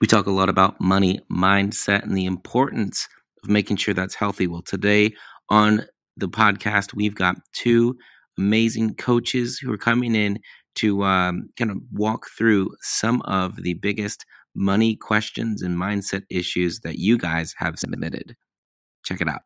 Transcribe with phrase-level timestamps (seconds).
[0.00, 3.08] We talk a lot about money mindset and the importance
[3.42, 4.46] of making sure that's healthy.
[4.46, 5.12] Well, today
[5.50, 5.86] on
[6.16, 7.96] the podcast, we've got two
[8.38, 10.38] amazing coaches who are coming in
[10.76, 14.24] to um, kind of walk through some of the biggest
[14.54, 18.36] money questions and mindset issues that you guys have submitted.
[19.04, 19.40] Check it out.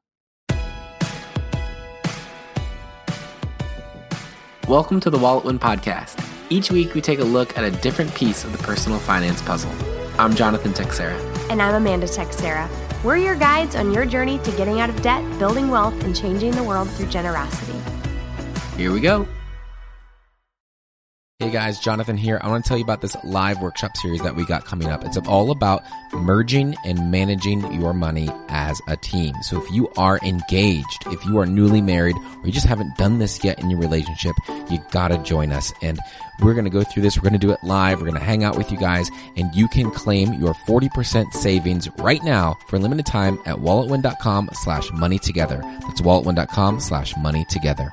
[4.68, 6.22] Welcome to the Wallet Win Podcast.
[6.50, 9.72] Each week, we take a look at a different piece of the personal finance puzzle.
[10.18, 11.16] I'm Jonathan Teixeira.
[11.48, 12.68] And I'm Amanda Teixeira.
[13.02, 16.50] We're your guides on your journey to getting out of debt, building wealth, and changing
[16.50, 17.80] the world through generosity.
[18.76, 19.26] Here we go.
[21.42, 22.38] Hey guys, Jonathan here.
[22.40, 25.04] I want to tell you about this live workshop series that we got coming up.
[25.04, 25.82] It's all about
[26.12, 29.34] merging and managing your money as a team.
[29.42, 33.18] So if you are engaged, if you are newly married, or you just haven't done
[33.18, 34.36] this yet in your relationship,
[34.70, 35.72] you gotta join us.
[35.82, 35.98] And
[36.40, 37.16] we're gonna go through this.
[37.16, 38.00] We're gonna do it live.
[38.00, 42.22] We're gonna hang out with you guys and you can claim your 40% savings right
[42.22, 45.60] now for a limited time at walletwin.com slash money together.
[45.88, 47.92] That's walletwin.com slash money together.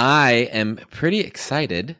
[0.00, 1.96] I am pretty excited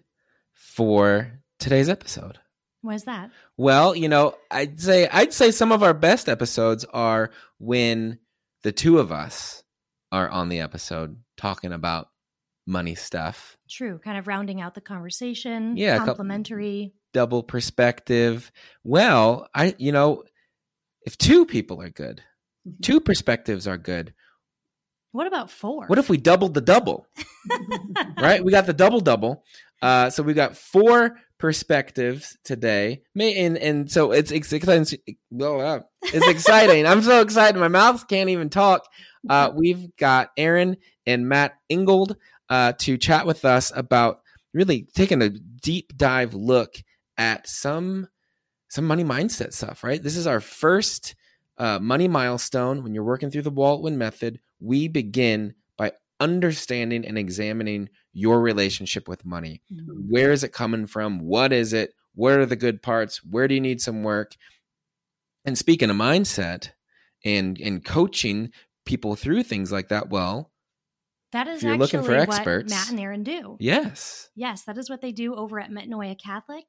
[0.55, 2.39] for today's episode.
[2.81, 3.31] Why's that?
[3.59, 8.19] Well, you know, I'd say I'd say some of our best episodes are when
[8.63, 9.63] the two of us
[10.11, 12.09] are on the episode talking about
[12.67, 13.59] money stuff.
[13.69, 15.77] True, kind of rounding out the conversation.
[15.77, 16.95] Yeah, complimentary.
[17.13, 18.51] Double perspective.
[18.83, 20.25] Well, I you know,
[21.05, 22.23] if two people are good,
[22.69, 22.81] Mm-hmm.
[22.83, 24.13] two perspectives are good.
[25.13, 25.87] What about four?
[25.87, 27.07] What if we doubled the double?
[28.21, 28.45] right?
[28.45, 29.45] We got the double double.
[29.83, 33.03] Uh, so we got four perspectives today.
[33.15, 35.01] May and and so it's it's exciting.
[36.03, 36.87] It's exciting.
[36.87, 37.59] I'm so excited.
[37.59, 38.85] My mouth can't even talk.
[39.29, 40.77] Uh, we've got Erin
[41.07, 42.17] and Matt Ingold
[42.49, 44.21] uh, to chat with us about
[44.53, 46.75] really taking a deep dive look
[47.17, 48.07] at some
[48.69, 49.83] some money mindset stuff.
[49.83, 50.03] Right.
[50.03, 51.17] This is our first
[51.59, 52.85] uh, money milestone.
[52.85, 58.41] When you're working through the Wallet Win method, we begin by understanding and examining your
[58.41, 59.63] relationship with money.
[59.73, 60.09] Mm-hmm.
[60.09, 61.21] Where is it coming from?
[61.21, 61.95] What is it?
[62.15, 63.25] What are the good parts?
[63.25, 64.37] Where do you need some work?
[65.45, 66.71] And speaking of mindset
[67.25, 68.51] and and coaching
[68.85, 70.51] people through things like that, well,
[71.33, 73.57] that is you're actually looking for what experts, Matt and Erin do.
[73.61, 76.65] yes, Yes, that is what they do over at Metanoia Catholic.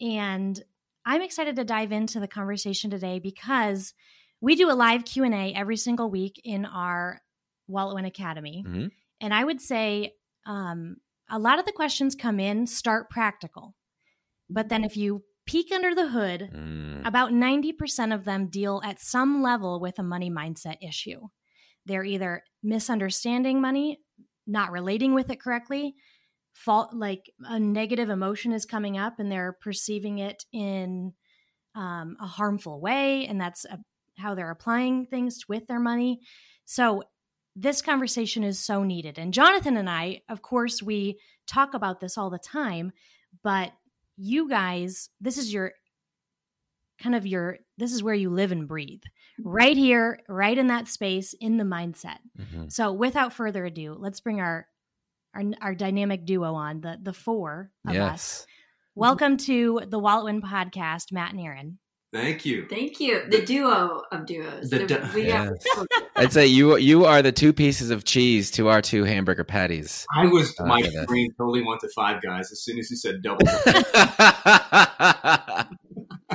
[0.00, 0.62] And
[1.04, 3.92] I'm excited to dive into the conversation today because
[4.40, 7.20] we do a live Q&A every single week in our
[7.66, 8.64] Wallet Win Academy.
[8.66, 8.90] Mhm.
[9.20, 10.12] And I would say
[10.46, 10.96] um,
[11.30, 13.74] a lot of the questions come in start practical.
[14.50, 19.00] But then if you peek under the hood, Mm, about 90% of them deal at
[19.00, 21.20] some level with a money mindset issue.
[21.86, 24.00] They're either misunderstanding money,
[24.46, 25.94] not relating with it correctly,
[26.52, 31.12] fault like a negative emotion is coming up and they're perceiving it in
[31.74, 33.78] um, a harmful way, and that's a,
[34.18, 36.20] how they're applying things with their money.
[36.64, 37.02] So
[37.56, 39.18] this conversation is so needed.
[39.18, 42.92] And Jonathan and I, of course, we talk about this all the time,
[43.42, 43.72] but
[44.16, 45.72] you guys, this is your
[47.00, 49.02] kind of your this is where you live and breathe.
[49.42, 52.18] Right here, right in that space in the mindset.
[52.38, 52.70] mhm.
[52.72, 54.66] So without further ado, let's bring our
[55.34, 58.46] our, our dynamic duo on, the the four of us.
[58.94, 61.78] Welcome to the Wallet Win podcast, Matt and Erin.
[62.12, 62.66] Thank you.
[62.70, 63.24] Thank you.
[63.28, 64.70] The duo of duos.
[64.70, 65.48] The The- du- we got
[66.16, 70.06] I'd say you you are the two pieces of cheese to our two hamburger patties.
[70.14, 71.06] I was Oh, my goodness.
[71.06, 73.46] brain totally went to five guys as soon as you said double.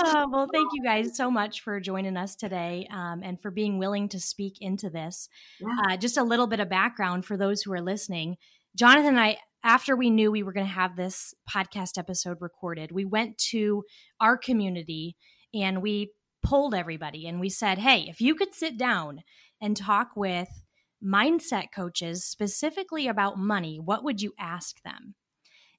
[0.00, 3.78] Oh, well, thank you guys so much for joining us today um, and for being
[3.78, 5.28] willing to speak into this.
[5.60, 5.94] Yeah.
[5.94, 8.36] Uh, just a little bit of background for those who are listening.
[8.76, 12.92] Jonathan and I, after we knew we were going to have this podcast episode recorded,
[12.92, 13.82] we went to
[14.20, 15.16] our community
[15.52, 16.12] and we
[16.48, 19.22] polled everybody and we said, hey, if you could sit down
[19.60, 20.48] and talk with
[21.04, 25.14] mindset coaches specifically about money, what would you ask them?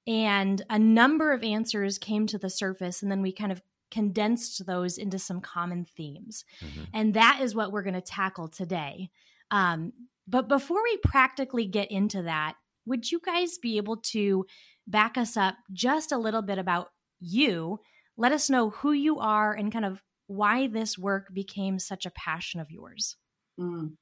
[0.06, 4.66] And a number of answers came to the surface, and then we kind of condensed
[4.68, 6.46] those into some common themes.
[6.62, 6.88] Mhm.
[6.94, 9.10] And that is what we're going to tackle today.
[9.50, 9.92] Um,
[10.28, 12.56] but before we practically get into that,
[12.86, 14.46] would you guys be able to
[14.86, 17.80] back us up just a little bit about you?
[18.20, 22.12] let us know who you are and kind of why this work became such a
[22.12, 23.18] passion of yours.
[23.60, 23.94] Mm.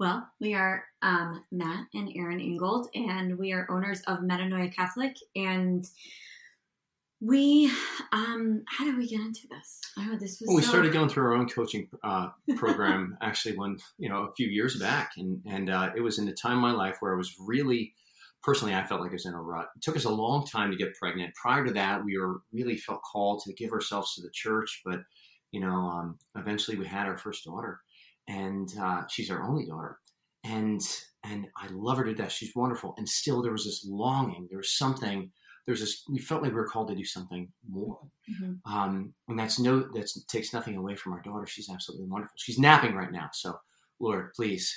[0.00, 5.14] Well, we are um, Matt and Erin Ingold, and we are owners of Metanoia Catholic.
[5.36, 5.86] And
[7.20, 7.70] we,
[8.12, 9.78] um, how did we get into this?
[9.98, 10.48] Oh, this was.
[10.48, 14.24] Well, we so- started going through our own coaching uh, program actually when you know
[14.24, 16.96] a few years back, and and uh, it was in the time of my life
[17.00, 17.92] where I was really
[18.42, 19.68] personally I felt like I was in a rut.
[19.76, 21.34] It took us a long time to get pregnant.
[21.34, 25.00] Prior to that, we were really felt called to give ourselves to the church, but
[25.52, 27.80] you know, um, eventually we had our first daughter,
[28.26, 29.98] and uh, she's our only daughter,
[30.44, 30.80] and
[31.24, 32.32] and I love her to death.
[32.32, 34.48] She's wonderful, and still there was this longing.
[34.50, 35.30] There was something.
[35.66, 36.02] There's this.
[36.10, 38.00] We felt like we were called to do something more.
[38.28, 38.58] Mhm.
[38.66, 41.46] Um, and that's no, that takes nothing away from our daughter.
[41.46, 42.34] She's absolutely wonderful.
[42.36, 43.28] She's napping right now.
[43.32, 43.58] So,
[44.00, 44.74] Lord, please,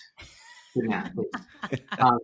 [0.75, 1.11] good nap.
[1.15, 1.79] Please.
[1.99, 2.19] um,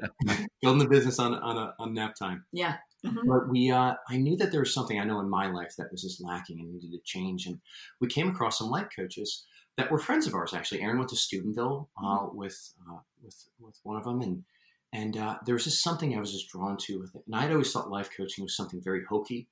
[0.62, 2.45] building the business on on, a, on nap time.
[2.51, 2.75] Yeah.
[3.06, 3.25] Mhm.
[3.25, 5.92] But we, uh, I knew that there was something I know in my life that
[5.92, 7.48] was just lacking and needed to change.
[7.48, 7.59] And
[8.00, 9.45] we came across some life coaches
[9.77, 10.53] that were friends of ours.
[10.53, 14.44] Actually, Erin went to Steubenville uh, with uh, with with one of them, and
[14.94, 17.24] and uh, there was just something I was just drawn to with it.
[17.25, 19.47] And I'd always thought life coaching was something very hokey.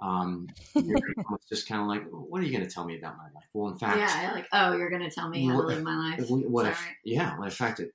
[0.00, 3.24] Um, it's just kind of like, what are you going to tell me about my
[3.34, 3.48] life?
[3.52, 5.96] Well, in fact, Yeah, like, oh, you're going to tell me how to live my
[5.96, 6.28] life.
[6.30, 7.92] we- what if, yeah, well, in fact, it,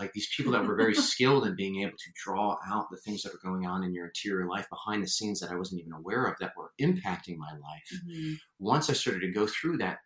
[0.00, 3.22] like these people that were very skilled in being able to draw out the things
[3.22, 5.92] that are going on in your interior life behind the scenes that I wasn't even
[5.92, 8.02] aware of that were impacting my life.
[8.06, 8.40] Mhm.
[8.58, 9.98] Once I started to go through that,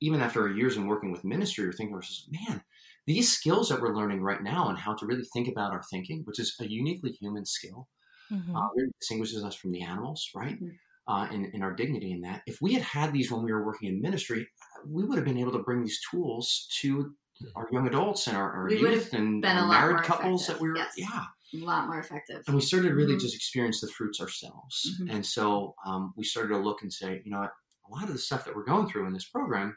[0.00, 2.00] even after years in working with ministry, you're thinking,
[2.30, 2.62] man,
[3.06, 6.22] these skills that we're learning right now and how to really think about our thinking,
[6.24, 7.88] which is a uniquely human skill,
[8.30, 8.54] Mhm.
[8.54, 10.58] uh, really distinguishes us from the animals, right?
[10.60, 10.78] Mhm.
[11.08, 12.42] Uh, in, in our dignity in that.
[12.46, 14.48] If we had had these when we were working in ministry,
[14.86, 17.16] we would have been able to bring these tools to
[17.56, 20.68] our young adults and our, our We youth and our married couples effective, that we
[20.70, 20.94] were, yes.
[20.96, 21.24] yeah.
[21.52, 22.42] A lot more effective.
[22.46, 23.20] And we started to really Mhm.
[23.20, 24.98] just experience the fruits ourselves.
[25.00, 25.14] Mhm.
[25.14, 27.52] And so um, we started to look and say, you know what,
[27.88, 29.76] a lot of the stuff that we're going through in this program,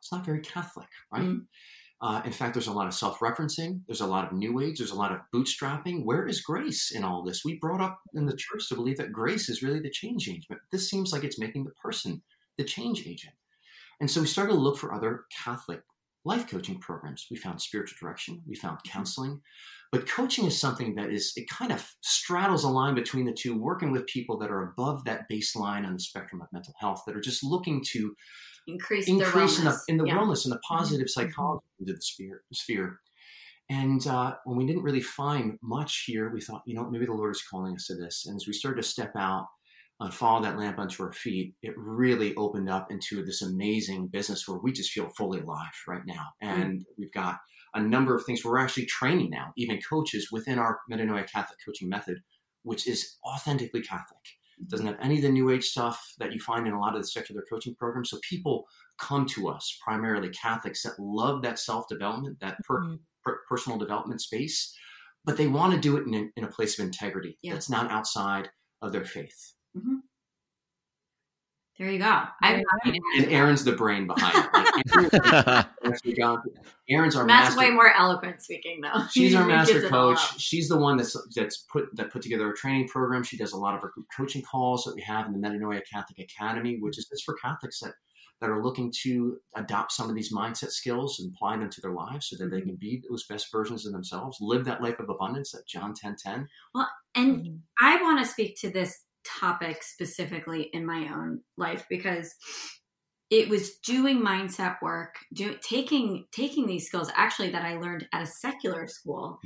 [0.00, 1.22] it's not very Catholic, right?
[1.22, 1.46] Mhm.
[2.00, 3.80] Uh, in fact, there's a lot of self-referencing.
[3.86, 4.78] There's a lot of new age.
[4.78, 6.04] There's a lot of bootstrapping.
[6.04, 7.44] Where is grace in all this?
[7.44, 10.46] We brought up in the church to believe that grace is really the change agent.
[10.48, 12.22] But this seems like it's making the person
[12.58, 13.34] the change agent.
[14.00, 15.82] And so we started to look for other Catholic
[16.24, 17.26] life coaching programs.
[17.30, 18.42] We found spiritual direction.
[18.46, 19.40] We found counseling.
[19.92, 23.56] But coaching is something that is, it kind of straddles a line between the two,
[23.56, 27.14] working with people that are above that baseline on the spectrum of mental health, that
[27.14, 28.14] are just looking to
[28.66, 29.80] increase, increase their in the, wellness.
[29.88, 30.18] in the yeah.
[30.18, 32.42] wellness and the positive psychology into the sphere.
[32.52, 32.98] sphere.
[33.70, 37.12] And uh, when we didn't really find much here, we thought, you know, maybe the
[37.12, 38.26] Lord is calling us to this.
[38.26, 39.46] And as we started to step out
[40.04, 44.46] and follow that lamp onto our feet, it really opened up into this amazing business
[44.46, 46.28] where we just feel fully alive right now.
[46.40, 47.38] And we've got
[47.74, 48.44] a number of things.
[48.44, 52.18] We're actually training now, even coaches within our Metanoia Catholic coaching method,
[52.62, 54.20] which is authentically Catholic.
[54.60, 56.94] It doesn't have any of the new age stuff that you find in a lot
[56.94, 58.10] of the secular coaching programs.
[58.10, 58.66] So people
[58.98, 63.00] come to us, primarily Catholics, that love that self development, that per, Mhm.
[63.24, 64.72] per- personal development space,
[65.24, 67.54] but they want to do it in a, in a place of integrity Yeah.
[67.54, 69.53] that's not outside of their faith.
[71.78, 72.22] There you go.
[72.40, 72.62] I,
[73.16, 74.52] And Erin's the brain behind it.
[74.54, 76.00] Like, Erin's,
[76.88, 77.58] Erin's our Matt's master.
[77.58, 79.06] way more eloquent speaking though.
[79.10, 80.40] She's our master gives it all coach.
[80.40, 83.24] She's the one that's that's put that put together a training program.
[83.24, 85.80] She does a lot of our group coaching calls that we have in the Metanoia
[85.92, 87.94] Catholic Academy, which is just for Catholics that
[88.40, 91.92] that are looking to adopt some of these mindset skills and apply them to their
[91.92, 95.08] lives so that they can be those best versions of themselves, live that life of
[95.08, 96.48] abundance that John 10 10.
[96.74, 97.58] Well, And Mhm.
[97.80, 102.34] I want to speak to this topic specifically in my own life because
[103.30, 108.22] it was doing mindset work, do, taking taking these skills actually that I learned at
[108.22, 109.38] a secular school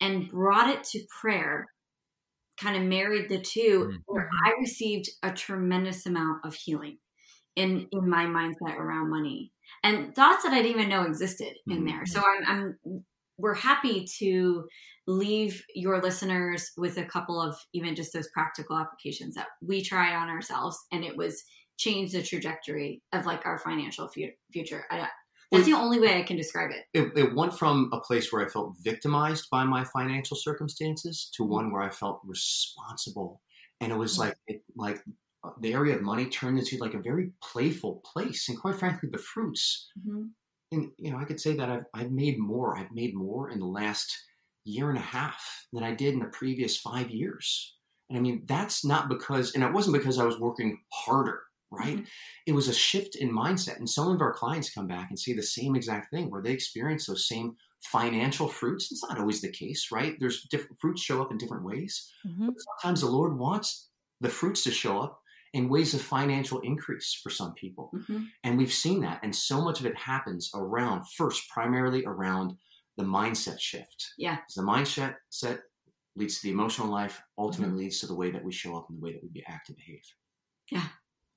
[0.00, 1.66] and brought it to prayer.
[2.58, 4.02] Kind of married the two, Mm.
[4.06, 6.98] where I received a tremendous amount of healing
[7.56, 9.52] in in my mindset around money
[9.84, 11.86] and thoughts that I didn't even know existed in Mhm.
[11.86, 12.06] there.
[12.06, 13.06] So I'm, I'm
[13.38, 14.66] we're happy to
[15.06, 20.14] leave your listeners with a couple of even just those practical applications that we tried
[20.14, 21.42] on ourselves and it was
[21.78, 24.84] changed the trajectory of like our financial fu- future.
[24.90, 25.08] I,
[25.50, 26.84] that's the only way i can describe it.
[26.94, 31.44] It, it went from a place where I felt victimized by my financial circumstances to
[31.44, 33.42] one where I felt responsible,
[33.80, 35.02] and it was like it, like
[35.44, 39.10] uh, the area of money turned into like a very playful place, and quite frankly,
[39.12, 39.90] the fruits.
[40.72, 42.76] And you know, I could say that I've I've made more.
[42.76, 44.16] I've made more in the last
[44.64, 47.76] year and a half than I did in the previous five years.
[48.08, 52.06] And I mean, that's not because, and it wasn't because I was working harder, right?
[52.46, 53.78] It was a shift in mindset.
[53.78, 56.52] And some of our clients come back and say the same exact thing where they
[56.52, 58.92] experience those same financial fruits.
[58.92, 60.14] It's not always the case, right?
[60.20, 62.12] There's different fruits show up in different ways.
[62.26, 62.50] Mhm.
[62.80, 63.88] Sometimes the Lord wants
[64.20, 65.21] the fruits to show up
[65.52, 67.90] in ways of financial increase for some people.
[67.94, 68.28] Mhm.
[68.44, 69.20] And we've seen that.
[69.22, 72.56] And so much of it happens around, first, primarily around
[72.96, 74.12] the mindset shift.
[74.18, 74.36] Yeah.
[74.38, 75.60] 'Cause The mindset set
[76.16, 77.78] leads to the emotional life, ultimately Mm-hmm.
[77.84, 79.76] leads to the way that we show up and the way that we act and
[79.76, 80.02] behave.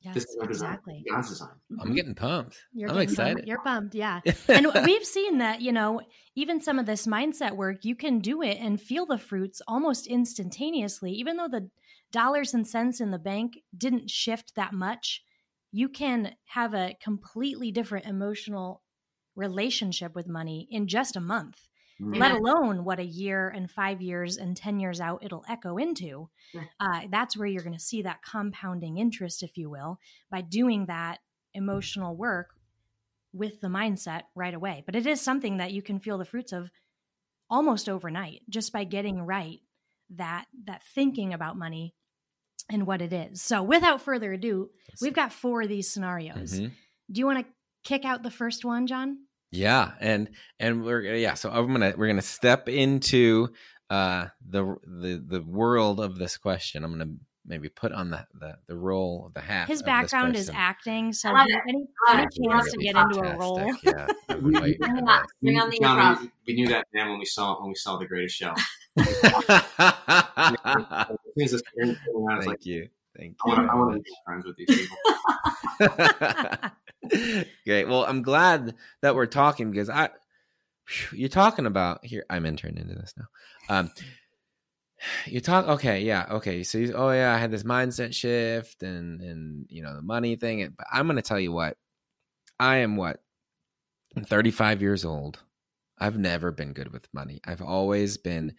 [0.01, 0.69] Yes, This is our design.
[0.74, 1.03] exactly.
[1.10, 1.55] God's design.
[1.79, 2.62] I'm getting pumped.
[2.74, 3.36] You're I'm getting excited.
[3.38, 3.48] Bummed.
[3.48, 4.22] You're pumped, yeah.
[4.50, 6.01] and we've seen that, you know,
[6.36, 10.05] even some of this mindset work, you can do it and feel the fruits almost
[10.05, 11.12] instantaneously.
[11.13, 11.72] Even though the
[12.12, 15.24] dollars and cents in the bank didn't shift that much,
[15.71, 18.83] you can have a completely different emotional
[19.35, 21.67] relationship with money in just a month,
[22.00, 22.17] Mhm.
[22.17, 26.29] let alone what a year and five years and 10 years out it'll echo into.
[26.79, 30.85] Uh, that's where you're going to see that compounding interest, if you will, by doing
[30.85, 31.19] that
[31.53, 32.55] emotional work
[33.33, 34.83] with the mindset right away.
[34.85, 36.71] But it is something that you can feel the fruits of
[37.50, 39.59] almost overnight just by getting right
[40.15, 41.93] that that thinking about money
[42.69, 43.41] and what it is.
[43.41, 44.69] So without further ado,
[45.01, 46.59] we've got four of these scenarios.
[46.59, 46.71] Mhm.
[47.12, 49.17] Do you want to kick out the first one, John?
[49.51, 51.35] Yeah, and and we're yeah.
[51.35, 53.50] So I'm gonna we're gonna step into
[53.89, 56.83] uh the the the world of this question.
[56.83, 57.12] I'm gonna
[57.45, 59.67] maybe put on the the, the role the hat.
[59.67, 61.62] His background is acting, so I love he- it.
[61.69, 61.77] any,
[62.09, 62.50] any love it.
[62.50, 63.71] chance to That'd be get into a role.
[63.83, 65.25] Yeah, I've been waiting Bring for it up.
[65.41, 68.07] Bring on the Johnny, we knew that man when we saw when we saw the
[68.07, 68.53] greatest show.
[68.95, 69.65] that.
[71.09, 72.89] As soon as this came around, I was like, Thank you.
[73.17, 73.55] Thank I you.
[73.55, 74.97] want to I want to be friends with these people.
[77.65, 77.87] Great.
[77.87, 80.09] Well, I'm glad that we're talking because I,
[81.13, 82.25] you're talking about here.
[82.29, 83.25] I'm entering into this now.
[83.69, 83.91] Um,
[85.25, 85.67] you talk.
[85.67, 86.25] Okay, yeah.
[86.31, 86.63] Okay.
[86.63, 90.35] So, you, oh yeah, I had this mindset shift and and you know the money
[90.35, 90.61] thing.
[90.61, 91.77] And- But I'm going to tell you what.
[92.59, 93.19] I am what.
[94.15, 95.39] I'm 35 years old.
[95.97, 97.39] I've never been good with money.
[97.45, 98.55] I've always been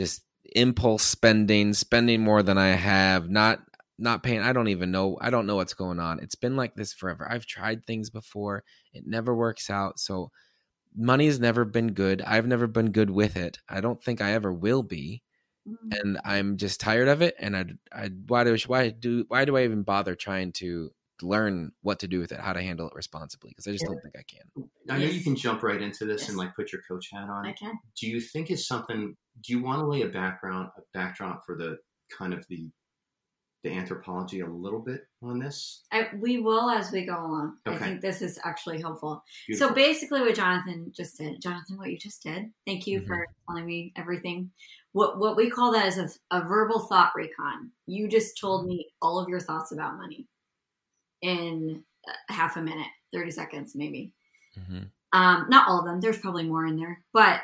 [0.00, 0.22] just
[0.56, 3.60] impulse spending, spending more than I have, not
[3.98, 4.40] not paying.
[4.40, 5.18] I don't even know.
[5.20, 6.20] I don't know what's going on.
[6.20, 7.28] It's been like this forever.
[7.30, 8.64] I've tried things before.
[8.94, 10.00] It never works out.
[10.00, 10.30] So
[10.96, 12.22] money has never been good.
[12.22, 13.58] I've never been good with it.
[13.68, 15.22] I don't think I ever will be.
[15.68, 16.00] Mm.
[16.00, 17.34] And I'm just tired of it.
[17.38, 20.90] And I, I, why do, why do, why do I even bother trying to
[21.20, 23.50] learn what to do with it, how to handle it responsibly?
[23.50, 24.70] Because I just don't think I can.
[24.88, 27.46] I know you can jump right into this and like put your coach hat on.
[27.46, 27.78] I can.
[28.00, 29.14] Do you think it's something?
[29.42, 31.78] Do you want to lay a background, a backdrop for the
[32.16, 32.68] kind of the
[33.62, 35.82] the anthropology a little bit on this?
[35.92, 37.58] I, we will as we go along.
[37.66, 39.22] I think this is actually helpful.
[39.46, 39.68] Beautiful.
[39.68, 43.06] So basically, what Jonathan just did, Jonathan, what you just did, thank you Mhm.
[43.06, 44.50] for telling me everything.
[44.92, 47.70] What what we call that is a, a verbal thought recon.
[47.86, 50.26] You just told me all of your thoughts about money
[51.22, 54.12] in uh, half a minute, thirty seconds, maybe.
[54.58, 54.84] Mm-hmm.
[55.12, 56.00] Um, not all of them.
[56.00, 57.42] There's probably more in there, but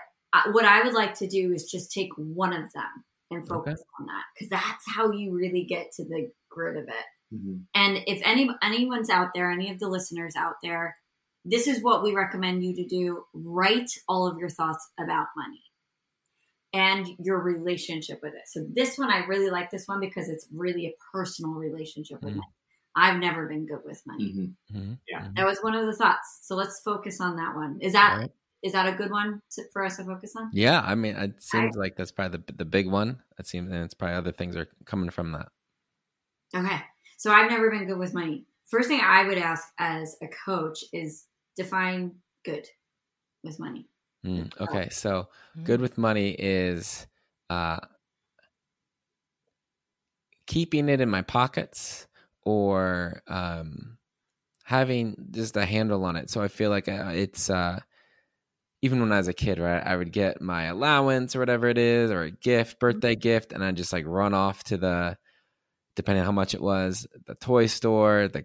[0.52, 4.06] what I would like to do is just take one of them and focus on
[4.06, 7.34] that because that's how you really get to the grit of it.
[7.34, 7.64] Mhm.
[7.74, 10.96] And if any anyone's out there, any of the listeners out there,
[11.44, 13.24] this is what we recommend you to do.
[13.32, 15.62] Write all of your thoughts about money
[16.72, 18.46] and your relationship with it.
[18.46, 22.34] So this one, I really like this one because it's really a personal relationship with
[22.34, 22.38] Mhm.
[22.38, 22.52] money.
[22.94, 24.32] I've never been good with money.
[24.32, 24.54] Mhm.
[24.72, 24.94] Mm-hmm.
[25.08, 25.30] Yeah.
[25.36, 26.40] That was one of the thoughts.
[26.42, 27.78] So let's focus on that one.
[27.80, 28.30] Is that
[28.66, 30.50] is that a good one to, for us to focus on?
[30.52, 33.22] Yeah, I mean, it seems like that's probably the the big one.
[33.38, 35.48] It seems, and it's probably other things are coming from that.
[36.54, 36.80] Okay.
[37.16, 38.44] So I've never been good with money.
[38.66, 42.66] First thing I would ask as a coach is define good
[43.44, 43.88] with money.
[44.26, 45.28] Mm, okay, so
[45.62, 47.06] good with money is
[47.48, 47.78] uh,
[50.46, 52.08] keeping it in my pockets
[52.42, 53.98] or um,
[54.64, 56.28] having just a handle on it.
[56.28, 57.78] So I feel like uh, it's uh,
[58.82, 59.82] even when I was a kid, right?
[59.84, 63.64] I would get my allowance or whatever it is, or a gift, birthday gift, and
[63.64, 65.16] I'd just like run off to the,
[65.96, 68.44] depending on how much it was, the toy store, the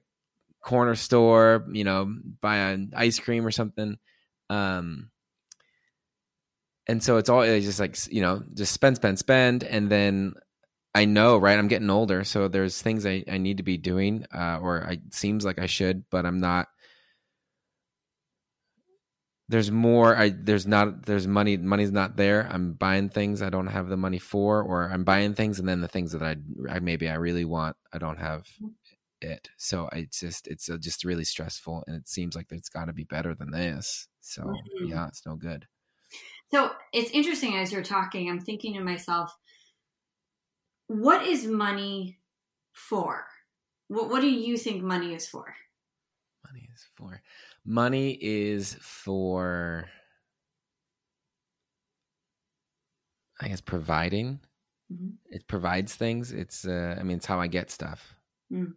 [0.63, 3.97] corner store, you know, buy an ice cream or something.
[4.49, 5.11] Um,
[6.87, 10.33] and so it's all it's just like you know just spend spend spend and then
[10.93, 14.25] i know right i'm getting older so there's things i, I need to be doing
[14.33, 16.67] uh, or I, it seems like i should but i'm not
[19.51, 23.67] there's more i there's not there's money money's not there i'm buying things i don't
[23.67, 26.35] have the money for or i'm buying things and then the things that i,
[26.69, 28.45] I maybe i really want i don't have
[29.21, 32.85] it so it's just it's uh, just really stressful and it seems like it's got
[32.85, 34.89] to be better than this so Mhm.
[34.89, 35.67] yeah it's no good
[36.51, 39.33] So it's interesting as you're talking, I'm thinking to myself,
[40.87, 42.19] what is money
[42.73, 43.25] for?
[43.87, 45.55] What, what do you think money is for?
[46.45, 47.21] Money is for
[47.65, 49.89] money is for
[53.39, 54.39] I guess providing.
[54.91, 55.17] Mhm.
[55.25, 56.31] It provides things.
[56.31, 58.15] It's uh I mean it's how I get stuff.
[58.51, 58.75] Mm.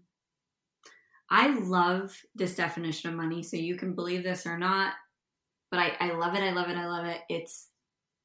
[1.31, 3.43] I love this definition of money.
[3.43, 4.95] So you can believe this or not,
[5.71, 6.43] but I, I love it.
[6.43, 6.77] I love it.
[6.77, 7.23] I love it.
[7.29, 7.71] It's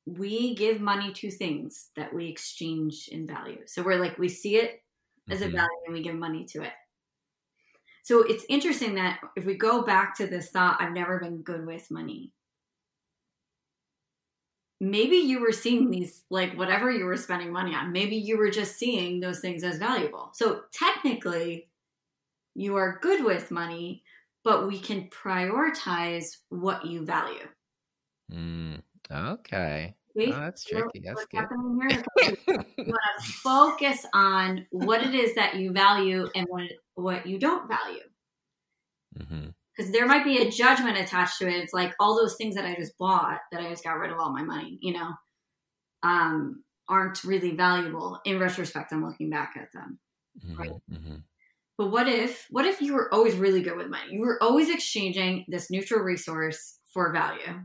[0.05, 3.63] we give money to things that we exchange in value.
[3.67, 4.83] So we're like, we see it
[5.29, 6.73] as a value and we give money to it.
[8.03, 11.65] So it's interesting that if we go back to this thought, I've never been good
[11.65, 12.31] with money.
[14.81, 18.49] Maybe you were seeing these, like whatever you were spending money on, maybe you were
[18.49, 20.31] just seeing those things as valuable.
[20.33, 21.69] So technically,
[22.55, 24.03] you are good with money,
[24.43, 27.47] but we can prioritize what you value.
[28.31, 29.95] Mm, okay.
[30.19, 30.33] See?
[30.33, 30.99] Oh, that's tricky.
[30.99, 31.47] That's good.
[31.47, 32.37] you
[32.85, 36.63] want to focus on what it is that you value and what
[36.95, 38.01] what you don't value
[39.75, 42.65] because there might be a judgment attached to it it's like all those things that
[42.65, 45.11] i just bought that i just got rid of all my money you know
[46.03, 49.99] um aren't really valuable in retrospect i'm looking back at them
[50.57, 50.71] Right.
[50.91, 51.15] hmm
[51.77, 54.69] but what if what if you were always really good with money you were always
[54.69, 57.61] exchanging this neutral resource for value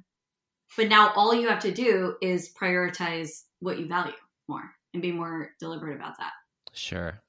[0.76, 4.12] but now all you have to do is prioritize what you value
[4.48, 6.32] more and be more deliberate about that
[6.74, 7.22] Sure.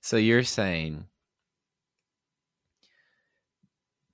[0.00, 1.06] So you're saying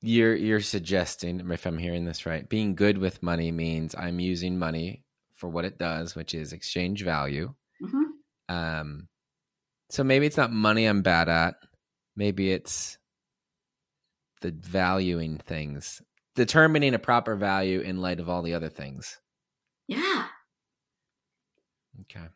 [0.01, 4.59] you're you're suggesting, if I'm hearing this right, being good with money means I'm using
[4.59, 7.55] money for what it does, which is exchange value.
[7.81, 8.03] hmm
[8.49, 9.09] Um,
[9.91, 11.55] so maybe it's not money I'm bad at.
[12.17, 12.99] Maybe it's
[14.41, 16.03] the valuing things,
[16.35, 19.19] determining a proper value in light of all the other things.
[19.89, 20.27] yeah
[22.03, 22.27] Okay.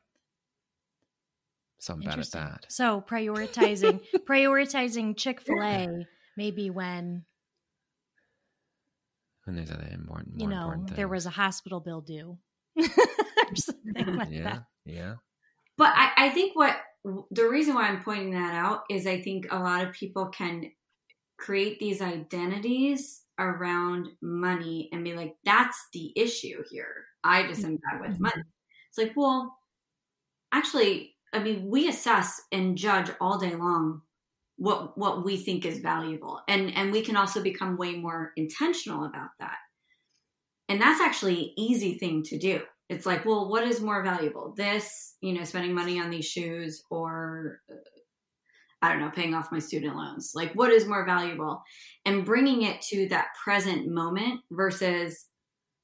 [1.78, 2.66] So I'm bad at that.
[2.68, 7.24] So prioritizing prioritizing Chick Fil A maybe when
[9.46, 12.38] And there's other important, you know important there was a hospital bill due
[12.78, 14.62] or something like yeah, that.
[14.84, 15.14] yeah.
[15.78, 16.76] But I, I think what
[17.30, 20.72] the reason why I'm pointing that out is I think a lot of people can
[21.38, 27.04] create these identities around money and be like, that's the issue here.
[27.22, 28.22] I just am bad with mm-hmm.
[28.22, 28.42] money.
[28.88, 29.56] It's like, well,
[30.52, 34.02] actually, I mean, we assess and judge all day long
[34.58, 36.40] what what we think is valuable.
[36.48, 39.58] And and we can also become way more intentional about that.
[40.68, 42.62] And that's actually an easy thing to do.
[42.88, 44.54] It's like, well, what is more valuable?
[44.56, 47.60] This, you know, spending money on these shoes or
[48.82, 50.32] I don't know, paying off my student loans.
[50.34, 51.62] Like, what is more valuable?
[52.04, 55.26] And bringing it to that present moment versus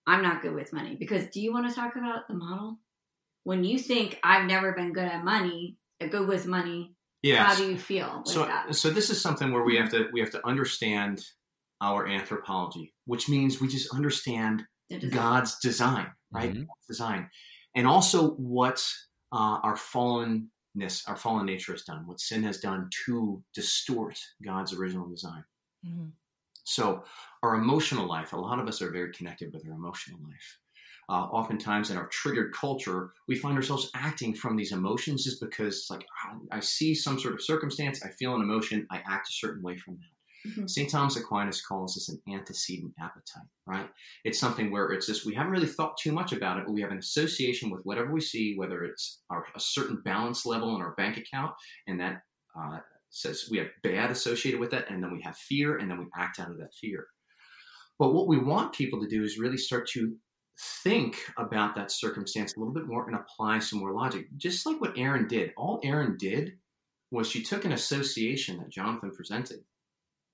[0.07, 0.97] I'm not good with money.
[0.99, 2.79] Because do you want to talk about the model?
[3.45, 7.45] When you think I've never been good at money, uh, good with money, Yeah.
[7.45, 8.75] how do you feel with so that?
[8.75, 11.25] so this is something where we have to we have to understand
[11.81, 15.11] our anthropology, which means we just understand design.
[15.11, 16.53] God's design, right?
[16.55, 16.67] Mhm.
[16.89, 17.31] Design,
[17.75, 18.85] and also what
[19.33, 19.77] uh, our
[21.07, 25.45] our fallen nature has done, what sin has done to distort God's original design.
[25.83, 26.13] Mhm.
[26.65, 27.05] So,
[27.43, 30.59] our emotional life, a lot of us are very connected with our emotional life.
[31.09, 35.89] Uh, oftentimes, in our triggered culture, we find ourselves acting from these emotions just because,
[35.91, 39.33] like, ah, I see some sort of circumstance, I feel an emotion, I act a
[39.33, 40.11] certain way from that.
[40.47, 40.69] Mhm.
[40.69, 40.91] St.
[40.91, 43.89] Thomas Aquinas calls this an antecedent appetite, right?
[44.25, 46.81] It's something where it's just we haven't really thought too much about it, but we
[46.83, 50.83] have an association with whatever we see, whether it's our, a certain balance level in
[50.83, 51.53] our bank account,
[51.87, 52.23] and that
[52.59, 52.79] uh,
[53.11, 56.07] says we have bad associated with it, and then we have fear, and then we
[56.17, 57.07] act out of that fear.
[57.99, 60.17] But what we want people to do is really start to
[60.83, 64.81] think about that circumstance a little bit more and apply some more logic, just like
[64.81, 65.53] what Erin did.
[65.57, 66.59] All Erin did
[67.11, 69.61] was she took an association that Jonathan presented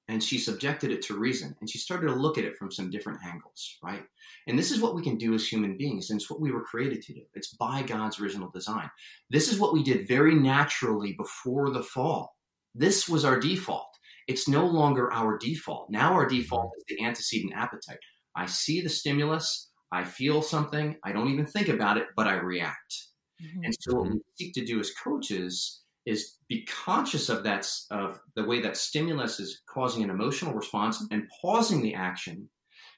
[0.09, 2.91] and she subjected it to reason and she started to look at it from some
[2.91, 4.03] different angles, right?
[4.47, 6.65] And this is what we can do as human beings, and it's what we were
[6.65, 7.23] created to do.
[7.35, 8.91] It's by God's original design.
[9.31, 12.37] This is what we did very naturally before the fall.
[12.75, 13.89] This was our default.
[14.27, 15.91] It's no longer our default.
[15.91, 17.99] Now our default is the antecedent appetite.
[18.35, 22.35] I see the stimulus, I feel something, I don't even think about it, but I
[22.35, 23.09] react.
[23.43, 23.65] Mhm.
[23.65, 28.19] And so, what we seek to do as coaches is be conscious of that, of
[28.35, 32.49] the way that stimulus is causing an emotional response and pausing the action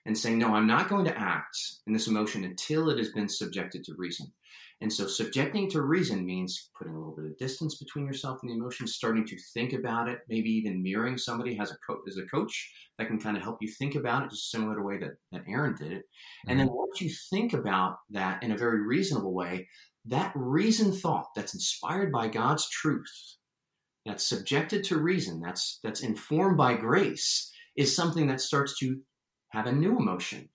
[0.06, 3.28] and saying, no, I'm not going to act in this emotion until it has been
[3.28, 4.32] subjected to reason.
[4.82, 8.50] And so, subjecting to reason means putting a little bit of distance between yourself and
[8.50, 12.16] the emotion, starting to think about it, maybe even mirroring somebody has a co- as
[12.16, 14.86] a coach that can kind of help you think about it, just similar to the
[14.86, 16.04] way that, that Erin did it.
[16.48, 16.76] And then mm-hmm.
[16.76, 19.68] once you think about that in a very reasonable way,
[20.06, 23.36] that reason thought that's inspired by God's truth,
[24.06, 29.00] that's subjected to reason, that's that's informed by grace, is something that starts to
[29.50, 30.48] have a new emotion.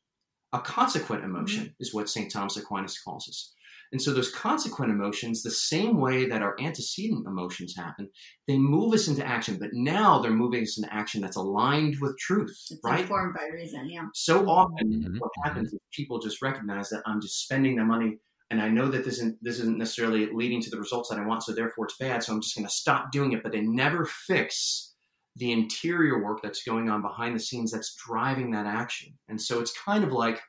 [0.54, 2.32] A consequent emotion is what St.
[2.32, 3.54] Thomas Aquinas calls us.
[3.92, 8.10] And so those consequent emotions, the same way that our antecedent emotions happen,
[8.48, 9.58] they move us into action.
[9.60, 13.02] But now they're moving us into action that's aligned with truth, It's right?
[13.02, 13.90] informed by reason.
[13.90, 14.08] Yeah.
[14.14, 15.46] So often, Mhm, what mhm.
[15.46, 18.18] happens is people just recognize that I'm just spending the money,
[18.52, 21.26] and I know that this isn't this isn't necessarily leading to the results that I
[21.26, 22.24] want, so therefore it's bad.
[22.24, 23.44] So I'm just going to stop doing it.
[23.44, 24.94] But they never fix
[25.36, 29.18] the interior work that's going on behind the scenes that's driving that action.
[29.28, 30.42] And so it's kind of like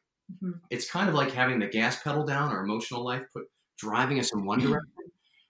[0.42, 0.60] Mhm.
[0.70, 3.44] it's kind of like having the gas pedal down, our emotional life, put
[3.78, 4.92] driving us in one direction,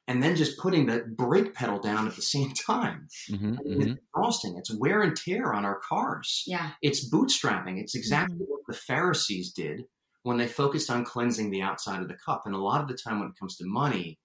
[0.07, 3.09] and then just putting the brake pedal down at the same time.
[3.31, 3.93] Mhm, I mean, mhm.
[3.93, 4.57] It's exhausting.
[4.59, 6.73] It's wear and tear on our cars Yeah.
[6.83, 7.81] it's bootstrapping.
[7.81, 9.87] It's exactly what the Pharisees did
[10.27, 12.43] when they focused on cleansing the outside of the cup.
[12.47, 14.19] And a lot of the time, when it comes to money,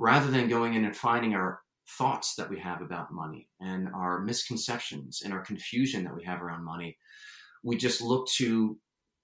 [0.00, 1.60] rather than going in and finding our
[1.96, 6.42] thoughts that we have about money and our misconceptions and our confusion that we have
[6.42, 6.98] around money,
[7.62, 8.76] we just look to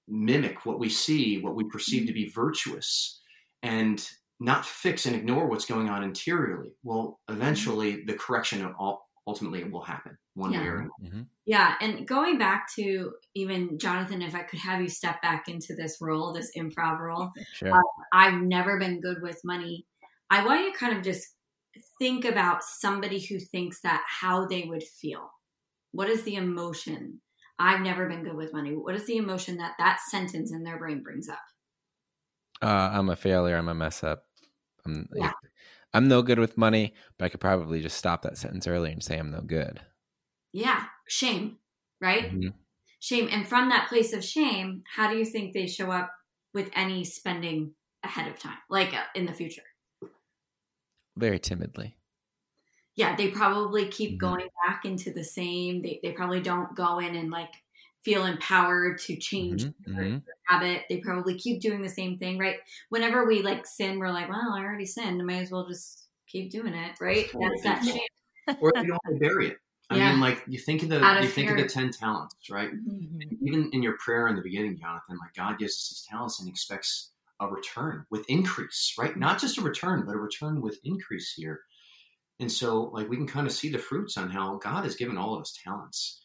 [0.07, 3.21] mimic what we see, what we perceive to be virtuous,
[3.65, 6.71] and not fix and ignore what's going on interiorly.
[6.85, 7.43] Well, mm-hmm.
[7.43, 10.65] eventually, the correction of all, ultimately it will happen one way Yeah.
[10.67, 10.91] or another.
[11.03, 11.29] Mhm.
[11.47, 15.75] Yeah, and going back to even Jonathan, if I could have you step back into
[15.75, 17.83] this role, this improv role, Sure.
[18.13, 19.87] I've never been good with money.
[20.31, 21.37] I want you to kind of just
[21.99, 25.31] think about somebody who thinks that how they would feel.
[25.93, 27.21] What is the emotion?
[27.59, 28.75] I've never been good with money.
[28.75, 31.43] What is the emotion that that sentence in their brain brings up?
[32.63, 33.57] Uh, I'm a failure.
[33.57, 34.25] I'm a mess up.
[34.87, 35.33] I'm, Yeah.
[35.95, 39.03] I'm no good with money, but I could probably just stop that sentence earlier and
[39.03, 39.81] say I'm no good.
[40.53, 41.59] Yeah, shame,
[42.01, 42.33] right?
[42.33, 42.55] Mhm.
[43.01, 43.29] Shame.
[43.31, 46.13] And from that place of shame, how do you think they show up
[46.55, 49.65] with any spending ahead of time, like uh, in the future?
[51.17, 51.97] Very timidly.
[52.97, 54.19] yeah, they probably keep Mhm.
[54.21, 55.83] going back into the same.
[55.83, 57.53] They, they probably don't go in and like
[58.05, 60.23] feel empowered to change Mhm, their, mhm.
[60.47, 60.83] habit.
[60.89, 62.57] They probably keep doing the same thing, right?
[62.91, 65.21] Whenever we like sin, we're like, well, I already sinned.
[65.21, 67.31] I might as well just keep doing it, right?
[67.31, 68.57] Totally That's that shame.
[68.61, 69.57] or you don't want to bury it.
[69.91, 70.11] I Yeah.
[70.11, 72.71] mean, like you think of the of you think of the ten talents, right?
[73.43, 76.49] Even in your prayer in the beginning, Jonathan, like God gives us these talents and
[76.49, 79.17] expects a return with increase, right?
[79.17, 81.61] Not just a return, but a return with increase here.
[82.41, 85.17] And so, like we can kind of see the fruits on how God has given
[85.17, 86.24] all of us talents,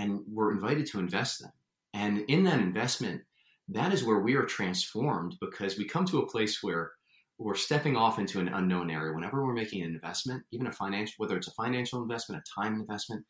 [0.00, 1.52] and we're invited to invest them.
[1.92, 3.20] And in that investment,
[3.68, 6.92] that is where we are transformed because we come to a place where
[7.38, 9.14] we're stepping off into an unknown area.
[9.14, 12.74] Whenever we're making an investment, even a financial, whether it's a financial investment, a time
[12.74, 13.24] investment,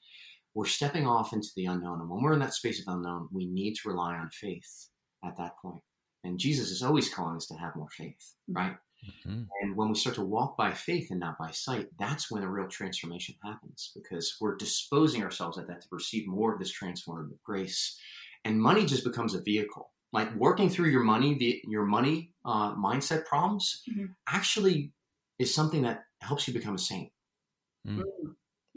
[0.55, 2.01] we're stepping off into the unknown.
[2.01, 4.89] And when we're in that space of unknown, we need to rely on faith
[5.25, 5.83] at that point.
[6.25, 8.59] And Jesus is always calling us to have more faith, mm-hmm.
[8.59, 8.77] right?
[9.05, 9.49] Mhm.
[9.61, 12.51] And when we start to walk by faith and not by sight, that's when a
[12.51, 17.41] real transformation happens because we're disposing ourselves at that to receive more of this transformative
[17.43, 17.99] grace.
[18.45, 19.93] And money just becomes a vehicle.
[20.13, 24.15] Like working through your money, the, your money uh, mindset problems Mhm.
[24.27, 24.93] actually
[25.39, 27.13] is something that helps you become a saint.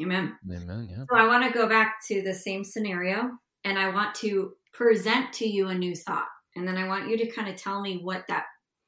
[0.01, 0.37] Amen.
[0.49, 0.87] Amen.
[0.89, 1.05] Yeah.
[1.09, 5.33] So I want to go back to the same scenario and I want to present
[5.33, 6.27] to you a new thought.
[6.55, 8.45] And then I want you to kind of tell me what that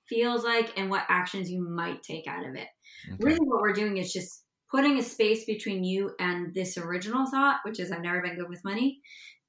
[0.10, 2.68] feels like and what actions you might take out of it.
[3.12, 3.20] Okay.
[3.20, 7.60] Really, what we're doing is just putting a space between you and this original thought,
[7.66, 9.02] which is I've never been good with money,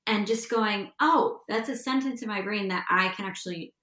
[0.06, 3.74] and just going, oh, that's a sentence in my brain that I can actually,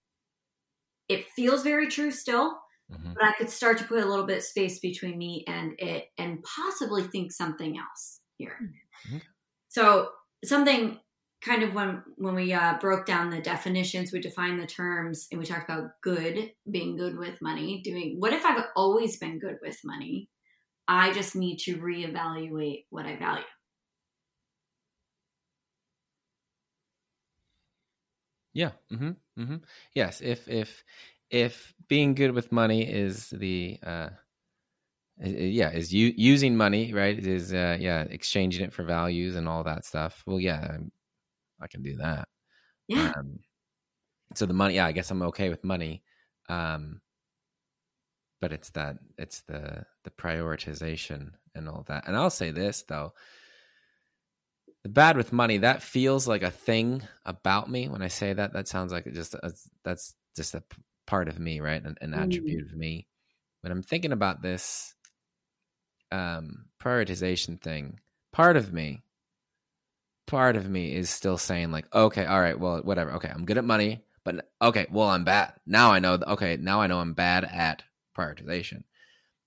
[1.10, 2.60] it feels very true still,
[2.90, 3.16] Mhm.
[3.16, 6.10] but I could start to put a little bit of space between me and it
[6.18, 8.66] and possibly think something else here.
[9.06, 9.24] Okay.
[9.70, 10.12] So
[10.46, 11.00] something
[11.44, 15.40] kind of when when we uh, broke down the definitions, we defined the terms and
[15.40, 19.58] we talked about good, being good with money, doing what if I've always been good
[19.62, 20.30] with money?
[20.88, 23.44] I just need to reevaluate what I value.
[28.54, 28.72] Yeah.
[28.92, 29.42] Mm-hmm.
[29.42, 29.56] Mm-hmm.
[29.96, 30.22] Yes.
[30.22, 30.84] If if
[31.30, 34.10] if being good with money is the uh,
[35.24, 39.64] yeah is u- using money right is uh, yeah exchanging it for values and all
[39.64, 40.24] that stuff.
[40.26, 40.78] Well, yeah,
[41.64, 42.28] I can do that.
[42.88, 43.12] Yeah.
[43.18, 43.40] Um,
[44.36, 46.04] so the money, yeah, I guess I'm okay with money.
[46.50, 47.02] Um,
[48.42, 52.08] but it's that it's the the prioritization and all that.
[52.08, 53.14] And I'll say this though.
[54.84, 58.52] The bad with money, that feels like a thing about me when I say that.
[58.52, 59.54] That sounds like it just a,
[59.86, 60.64] that's just a
[61.08, 61.82] part of me, right?
[61.82, 62.22] An, an Mm.
[62.24, 63.08] attribute of me.
[63.62, 64.94] When I'm thinking about this
[66.12, 68.00] um prioritization thing,
[68.34, 69.04] part of me
[70.26, 73.58] part of me is still saying like okay all right well whatever okay i'm good
[73.58, 77.14] at money but okay well i'm bad now i know okay now i know i'm
[77.14, 77.84] bad at
[78.18, 78.84] prioritization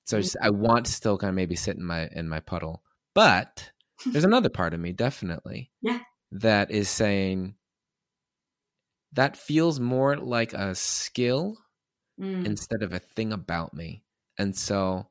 [0.04, 2.82] so just, i want to still kind of maybe sit in my in my puddle
[3.14, 3.70] but
[4.12, 6.00] there's another part of me definitely Yeah.
[6.32, 7.54] that is saying
[9.12, 11.56] that feels more like a skill
[12.18, 12.46] Mm.
[12.46, 14.02] instead of a thing about me.
[14.38, 15.06] And so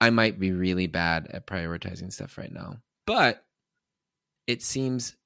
[0.00, 3.44] I might be really bad at prioritizing stuff right now, but
[4.46, 5.16] it seems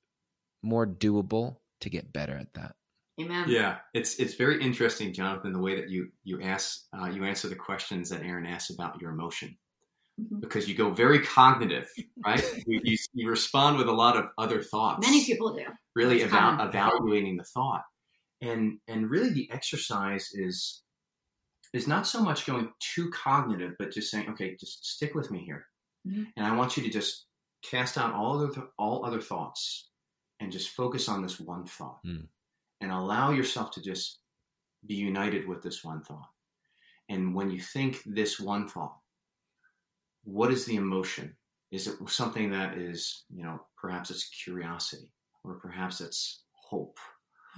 [0.62, 2.74] more doable to get better at that.
[3.20, 3.44] Amen.
[3.48, 7.48] Yeah, it's it's very interesting, Jonathan, the way that you you ask uh, you answer
[7.48, 9.56] the questions that Erin asks about your emotion,
[10.18, 10.40] Mhm.
[10.40, 11.88] because you go very cognitive,
[12.24, 12.42] right?
[12.66, 15.06] you, you, you respond with a lot of other thoughts.
[15.06, 15.64] Many people do.
[15.94, 16.68] really That's eva- common.
[16.68, 17.82] evaluating the thought,
[18.40, 20.82] and and really the exercise is
[21.74, 25.44] is not so much going too cognitive, but just saying, okay, just stick with me
[25.44, 25.66] here,
[26.08, 26.26] Mhm.
[26.36, 27.26] and I want you to just
[27.62, 29.90] cast out all other all other thoughts
[30.40, 32.28] and just focus on this one thought, Mm.
[32.80, 34.20] and allow yourself to just
[34.86, 36.30] be united with this one thought.
[37.10, 38.98] And when you think this one thought,
[40.24, 41.36] what is the emotion?
[41.70, 45.10] Is it something that is, you know, perhaps it's curiosity,
[45.44, 46.98] or perhaps it's hope,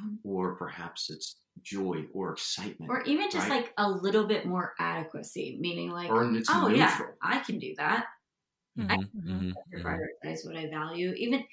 [0.01, 0.19] Mhm.
[0.25, 3.63] or perhaps it's joy or excitement, Or even just Right.
[3.65, 6.77] like a little bit more adequacy, meaning like, or it's oh neutral.
[6.77, 8.07] yeah, I can do that.
[8.79, 9.11] Mhm, Mhm.
[9.15, 9.85] mhm, to mhm.
[9.85, 11.13] prioritize what I value.
[11.17, 11.45] Even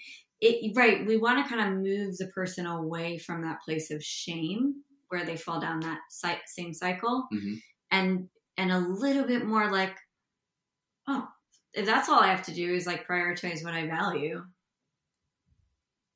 [0.42, 4.04] it, right, we want to kind of move the person away from that place of
[4.04, 7.62] shame where they fall down that cy- same cycle, Mhm.
[7.92, 9.98] and and a little bit more like,
[11.08, 11.28] oh,
[11.74, 14.46] if that's all I have to do is like prioritize what I value.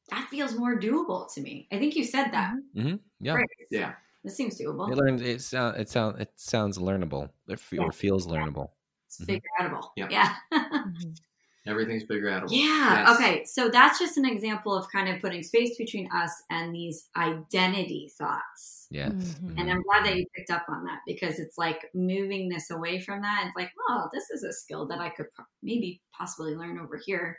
[0.10, 1.68] That feels more doable to me.
[1.72, 2.54] I think you said that.
[2.76, 3.34] Mhm, Yeah.
[3.36, 3.50] Right.
[3.70, 4.92] Yeah, This seems doable.
[4.92, 5.22] It learns.
[5.22, 5.80] It sounds.
[5.80, 6.20] It sounds.
[6.20, 7.30] It sounds learnable.
[7.48, 8.72] It fe- or feels learnable.
[9.08, 9.92] It's figure outable.
[9.96, 10.08] Yeah.
[10.10, 10.36] Yeah.
[10.88, 11.20] Mhm.
[11.66, 12.52] everything's figure outable.
[12.52, 13.08] Yeah.
[13.08, 13.16] Yes.
[13.16, 13.46] Okay.
[13.46, 18.12] So that's just an example of kind of putting space between us and these identity
[18.18, 18.88] thoughts.
[18.92, 19.14] Yes.
[19.14, 19.58] Mhm.
[19.58, 23.00] And I'm glad that you picked up on that because it's like moving this away
[23.00, 23.46] from that.
[23.48, 26.98] It's like, oh, this is a skill that I could pro- maybe possibly learn over
[27.06, 27.38] here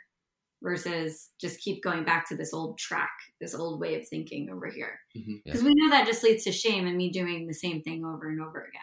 [0.63, 4.65] versus just keep going back to this old track, this old way of thinking over
[4.67, 4.99] here.
[5.15, 5.43] Mhm.
[5.43, 8.27] Because we know that just leads to shame and me doing the same thing over
[8.29, 8.81] and over again.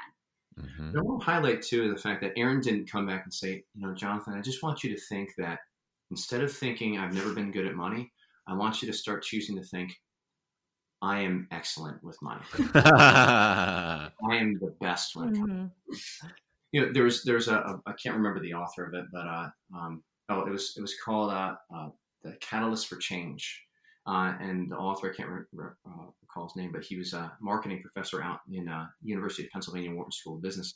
[0.59, 0.79] Mhm.
[0.79, 3.65] And I want to highlight too the fact that Erin didn't come back and say,
[3.75, 5.61] you know, Jonathan, I just want you to think that
[6.11, 8.13] instead of thinking I've never been good at money,
[8.47, 10.01] I want you to start choosing to think
[11.01, 12.43] I am excellent with money.
[12.75, 15.71] I am the best when it comes.
[15.91, 16.33] Mhm.
[16.73, 19.51] You know, there's there's a, a I can't remember the author of it, but uh,
[19.75, 21.91] um, oh, it was it was called uh, uh,
[22.23, 23.67] the Catalyst for Change,
[24.07, 27.13] uh, and the author I can't re- re- uh, recall his name, but he was
[27.13, 30.75] a marketing professor out in uh, University of Pennsylvania Wharton School of Business,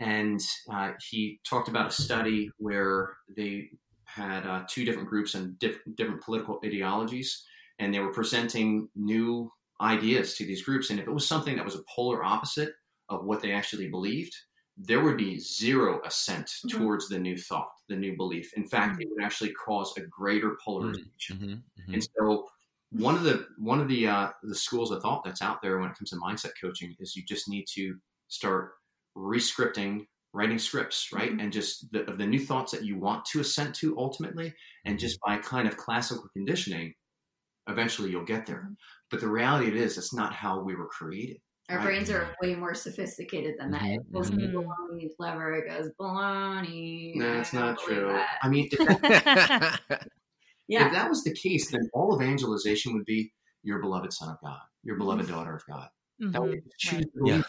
[0.00, 3.70] and uh, he talked about a study where they
[4.04, 7.44] had uh, two different groups and diff- different political ideologies,
[7.78, 11.64] and they were presenting new ideas to these groups, and if it was something that
[11.64, 12.72] was a polar opposite
[13.08, 14.34] of what they actually believed,
[14.76, 16.70] there would be zero assent Mhm.
[16.70, 18.52] towards the new thought, the new belief.
[18.56, 21.36] In fact, it would actually cause a greater polarization.
[21.38, 21.94] Mhm, mhm.
[21.94, 22.48] And so,
[22.94, 25.90] one of the one of the uh, the schools of thought that's out there when
[25.90, 27.96] it comes to mindset coaching is you just need to
[28.28, 28.72] start
[29.16, 31.42] rescripting, writing scripts, right, Mhm.
[31.42, 34.52] and just the, of the new thoughts that you want to assent to ultimately,
[34.84, 36.94] and just by kind of classical conditioning,
[37.68, 38.68] eventually you'll get there.
[38.68, 38.76] Mhm.
[39.10, 41.38] But the reality it is, that's not how we were created.
[41.70, 41.84] Our Right.
[41.86, 43.82] brains are way more sophisticated than that.
[43.84, 44.38] It pulls mhm.
[44.40, 45.54] people on the lever.
[45.54, 47.14] It goes baloney.
[47.16, 48.08] No, I that's don't true.
[48.08, 48.38] that.
[48.42, 50.08] I mean, if that,
[50.68, 50.86] Yeah.
[50.86, 54.60] if that was the case, then all evangelization would be your beloved son of God,
[54.82, 55.88] your beloved daughter of God.
[56.20, 56.48] That Mhm.
[56.48, 57.12] would choose Right.
[57.12, 57.44] to believe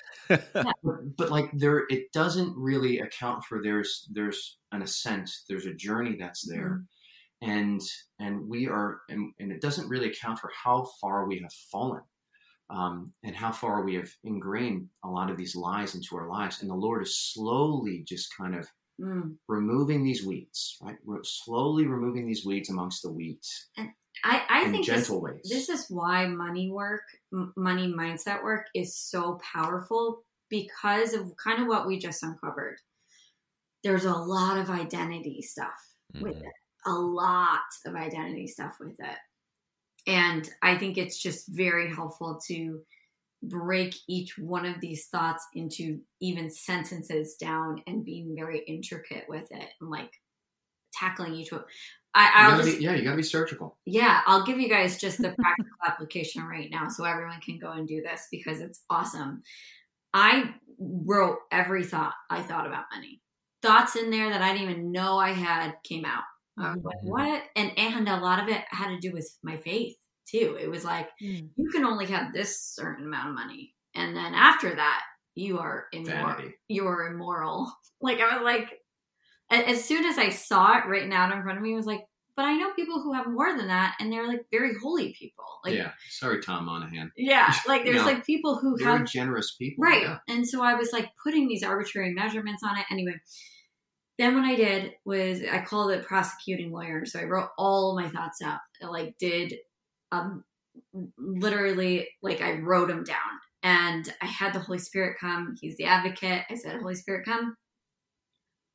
[0.83, 5.73] but, but like there it doesn't really account for there's there's an ascent there's a
[5.73, 6.83] journey that's there
[7.41, 7.79] and
[8.19, 12.01] and we are and, and it doesn't really account for how far we have fallen
[12.71, 16.61] um, and how far we have ingrained a lot of these lies into our lives
[16.61, 18.67] and the lord is slowly just kind of
[19.01, 19.35] Mm.
[19.49, 23.89] removing these weeds right We're slowly removing these weeds amongst the weeds I,
[24.49, 27.03] I in think this, gentle ways this is why money work,
[27.33, 32.77] m- money mindset work is so powerful because of kind of what we just uncovered.
[33.83, 35.75] There's a lot of identity stuff
[36.21, 36.43] with Mhm.
[36.47, 36.53] it,
[36.85, 39.17] a lot of identity stuff with it.
[40.07, 42.85] And I think it's just very helpful to
[43.49, 49.47] break each one of these thoughts into even sentences down and being very intricate with
[49.51, 50.11] it and like
[50.93, 51.63] tackling each one.
[52.13, 54.69] I, I'll gotta just be- yeah you got to be surgical yeah, I'll give you
[54.69, 58.61] guys just the practical application right now so everyone can go and do this because
[58.61, 59.43] it's awesome.
[60.13, 63.21] I wrote every thought I thought about money.
[63.61, 66.23] Thoughts in there that I didn't even know I had came out.
[66.57, 67.09] I was like, Mhm.
[67.09, 67.43] what?
[67.57, 69.95] And and a lot of it had to do with my faith
[70.27, 70.57] too.
[70.59, 71.49] It was like Mm.
[71.55, 73.73] you can only have this certain amount of money.
[73.93, 75.01] And then after that,
[75.35, 77.71] you are immoral you're immoral.
[78.01, 78.69] Like I was like,
[79.49, 82.01] as soon as I saw it written out in front of me, I was like,
[82.35, 85.45] but I know people who have more than that, and they're like very holy people.
[85.63, 85.91] Like, yeah.
[86.09, 87.11] Sorry, Tom Monaghan.
[87.15, 88.05] yeah, like there's No.
[88.05, 89.83] like people who Very have generous people.
[89.83, 90.03] Right.
[90.03, 90.17] Yeah.
[90.27, 92.85] And so I was like putting these arbitrary measurements on it.
[92.91, 93.13] Anyway,
[94.19, 97.05] then what I did was I called it prosecuting lawyer.
[97.05, 98.59] So I wrote all my thoughts out.
[98.83, 99.53] I like did
[100.11, 100.43] um
[101.17, 103.17] literally like I wrote them down.
[103.63, 105.55] And I had the Holy Spirit come.
[105.59, 106.43] He's the advocate.
[106.49, 107.55] I said, Holy Spirit, come.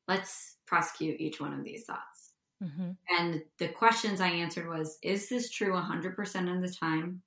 [0.07, 2.33] Let's prosecute each one of these thoughts.
[2.61, 7.21] hmm And the questions I answered was, is this true 100% of the time?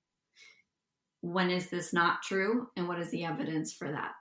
[1.23, 2.69] When is this not true?
[2.77, 4.13] And what is the evidence for that?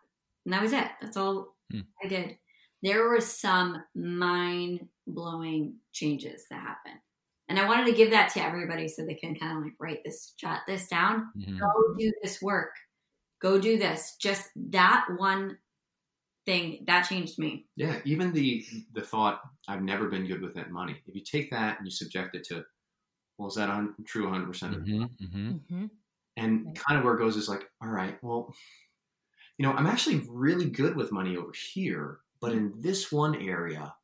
[0.45, 0.87] And that was it.
[1.01, 1.81] That's all Hmm.
[2.03, 2.37] I did.
[2.81, 6.99] There were some mind blowing changes that happened.
[7.53, 9.99] And I wanted to give that to everybody so they can kind of like write
[10.03, 11.31] this, jot this down.
[11.35, 11.59] Mhm.
[11.59, 12.73] Go do this work.
[13.39, 14.15] Go do this.
[14.17, 15.59] Just that one
[16.45, 17.69] thing that changed me.
[17.75, 21.01] Yeah, even the the thought I've never been good with that money.
[21.07, 22.65] If you take that and you subject it to,
[23.37, 25.09] well, is that un- true 100 percent of the Mhm.
[25.19, 25.59] Mhm.
[25.69, 25.85] hmm
[26.37, 26.83] And Right.
[26.87, 28.53] kind of where it goes is like, all right, well,
[29.57, 33.95] you know, I'm actually really good with money over here, but in this one area,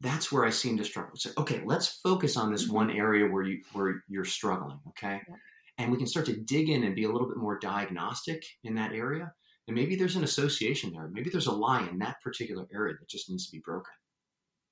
[0.00, 1.16] that's where I seem to struggle.
[1.16, 2.72] So, okay, let's focus on this Mhm.
[2.72, 5.20] one area where you where you're struggling, okay?
[5.28, 5.36] Yeah.
[5.78, 8.74] And we can start to dig in and be a little bit more diagnostic in
[8.76, 9.32] that area.
[9.66, 11.08] And maybe there's an association there.
[11.08, 13.92] Maybe there's a lie in that particular area that just needs to be broken.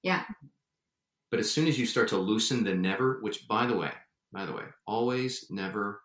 [0.02, 0.24] Yeah.
[1.30, 3.92] But as soon as you start to loosen the never, which by the way,
[4.32, 6.00] by the way, always, never,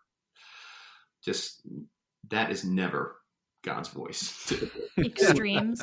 [1.24, 1.62] just
[2.28, 3.16] that is never
[3.62, 4.52] God's voice.
[4.98, 5.82] Extremes.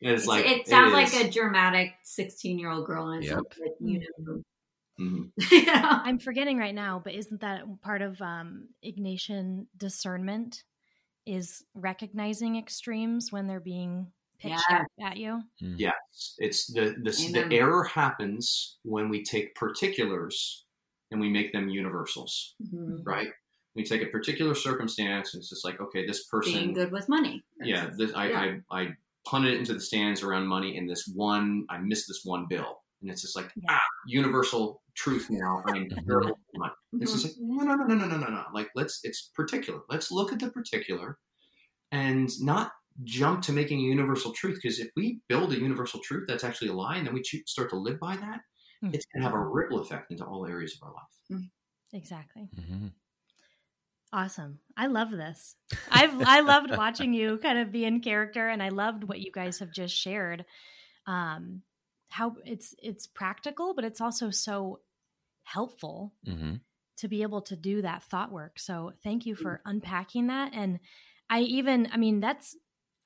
[0.00, 3.38] It's It's- like it sounds like a dramatic 16 year old girl and Yep.
[3.60, 4.42] like, you know,
[4.98, 5.30] Mhm.
[5.52, 5.82] you know?
[6.04, 10.64] I'm forgetting right now, but isn't that part of um, Ignatian discernment?
[11.26, 14.84] Is recognizing extremes when they're being pitched Yeah.
[15.00, 15.42] at, at you?
[15.58, 20.64] Yes, it's the the, the error happens when we take particulars
[21.10, 23.00] and we make them universals, Mhm.
[23.04, 23.32] right?
[23.74, 27.08] We take a particular circumstance and it's just like, okay, this person, Being good with
[27.08, 27.44] money.
[27.60, 28.58] yeah, this, I, Yeah.
[28.70, 31.66] I I punted it into the stands around money in this one.
[31.68, 35.62] I missed this one bill, and it's just like ah, universal truth now.
[35.66, 36.72] I'm terrible with money.
[37.00, 38.44] It's just like no, no, no, no, no, no, no, no.
[38.54, 39.80] Like let's it's particular.
[39.88, 41.18] Let's look at the particular,
[41.92, 42.72] and not
[43.04, 44.58] jump to making a universal truth.
[44.62, 47.42] Because if we build a universal truth that's actually a lie, and then we choo-
[47.46, 48.40] start to live by that,
[48.80, 48.90] Hmm.
[48.92, 51.42] it's going to have a ripple effect into all areas of our life.
[51.92, 52.48] Exactly.
[52.54, 52.92] Mhm.
[54.12, 54.60] Awesome.
[54.76, 55.56] I love this.
[55.90, 59.30] I've I loved watching you kind of be in character and I loved what you
[59.32, 60.44] guys have just shared.
[61.06, 61.62] Um
[62.08, 64.80] how it's it's practical, but it's also so
[65.44, 66.60] helpful Mhm.
[66.98, 68.58] to be able to do that thought work.
[68.58, 70.54] So thank you for unpacking that.
[70.54, 70.80] And
[71.30, 72.56] I even, I mean, that's,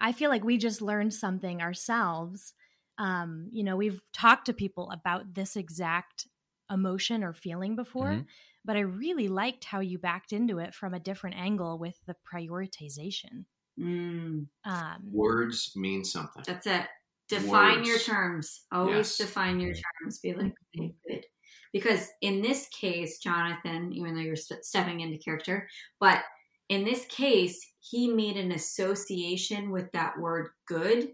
[0.00, 2.54] I feel like we just learned something ourselves.
[2.98, 6.28] Um, you know, we've talked to people about this exact
[6.70, 8.26] emotion or feeling before, Mhm.
[8.64, 12.14] But I really liked how you backed into it from a different angle with the
[12.32, 13.44] prioritization.
[13.78, 16.42] Mm, Um, Words mean something.
[16.46, 16.86] that's it.
[17.28, 17.88] Define Words.
[17.88, 18.64] your terms.
[18.72, 19.16] Always Yes.
[19.18, 20.18] define your terms.
[20.18, 21.24] Be like, okay, good.
[21.72, 25.68] Because in this case, Jonathan, even though you're st- stepping into character,
[26.00, 26.24] but
[26.68, 31.12] in this case, he made an association with that word good.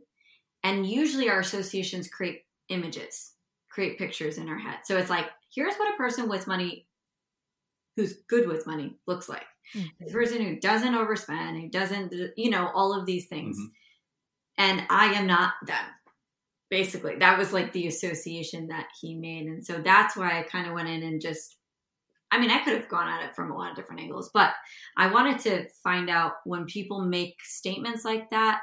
[0.63, 3.35] And usually our associations create images,
[3.71, 4.81] create pictures in our head.
[4.85, 6.89] So it's like, here's what a person with money
[7.97, 9.47] who's good with money looks like.
[9.75, 13.59] The person who doesn't overspend, who doesn't, you know, all of these things.
[13.59, 13.73] Mhm.
[14.59, 15.85] And I am not them.
[16.71, 19.47] Basically, that was like the association that he made.
[19.47, 21.57] And so that's why I kind of went in and just,
[22.31, 24.55] I mean, I could have gone at it from a lot of different angles, but
[24.97, 28.61] I wanted to find out when people make statements like that,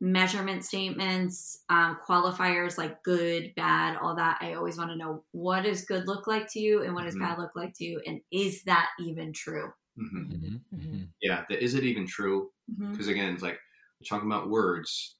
[0.00, 4.38] measurement statements, um, qualifiers like good, bad, all that.
[4.40, 7.14] I always want to know what does good look like to you and what does
[7.16, 7.20] Mhm.
[7.20, 8.00] bad look like to you?
[8.06, 9.72] And is that even true?
[9.98, 10.30] Mhm.
[10.32, 10.64] Mhm.
[10.74, 11.08] Mhm.
[11.22, 12.52] Yeah, the, is it even true?
[12.90, 13.58] Because again it's like
[14.00, 15.16] we're talking about words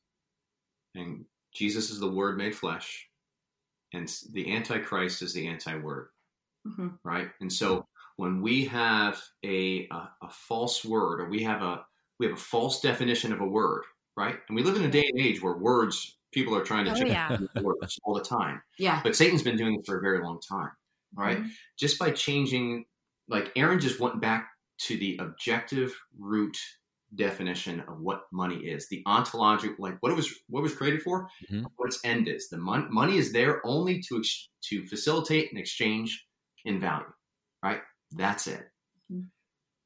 [0.95, 3.09] and jesus is the word made flesh
[3.93, 6.11] and s- the antichrist is the anti-word
[7.05, 7.87] right and so
[8.17, 11.87] when we have a, a a false word or we have a
[12.19, 13.85] we have a false definition of a word
[14.17, 16.93] right and we live in a day and age where words people are trying to
[16.93, 17.39] Oh, change yeah.
[17.63, 19.01] words all the time Yeah.
[19.03, 20.71] but satan's been doing it for a very long time
[21.15, 21.51] right Mhm.
[21.79, 22.87] just by changing
[23.29, 26.57] like Erin just went back to the objective root
[27.15, 31.03] definition of what money is the ontological like what it was what it was created
[31.03, 31.65] for Mhm.
[31.77, 35.59] what its end is the mon- money is there only to ex- to facilitate an
[35.59, 36.27] exchange
[36.65, 37.13] in value
[37.63, 37.83] right
[38.13, 38.69] that's it
[39.11, 39.31] Mhm.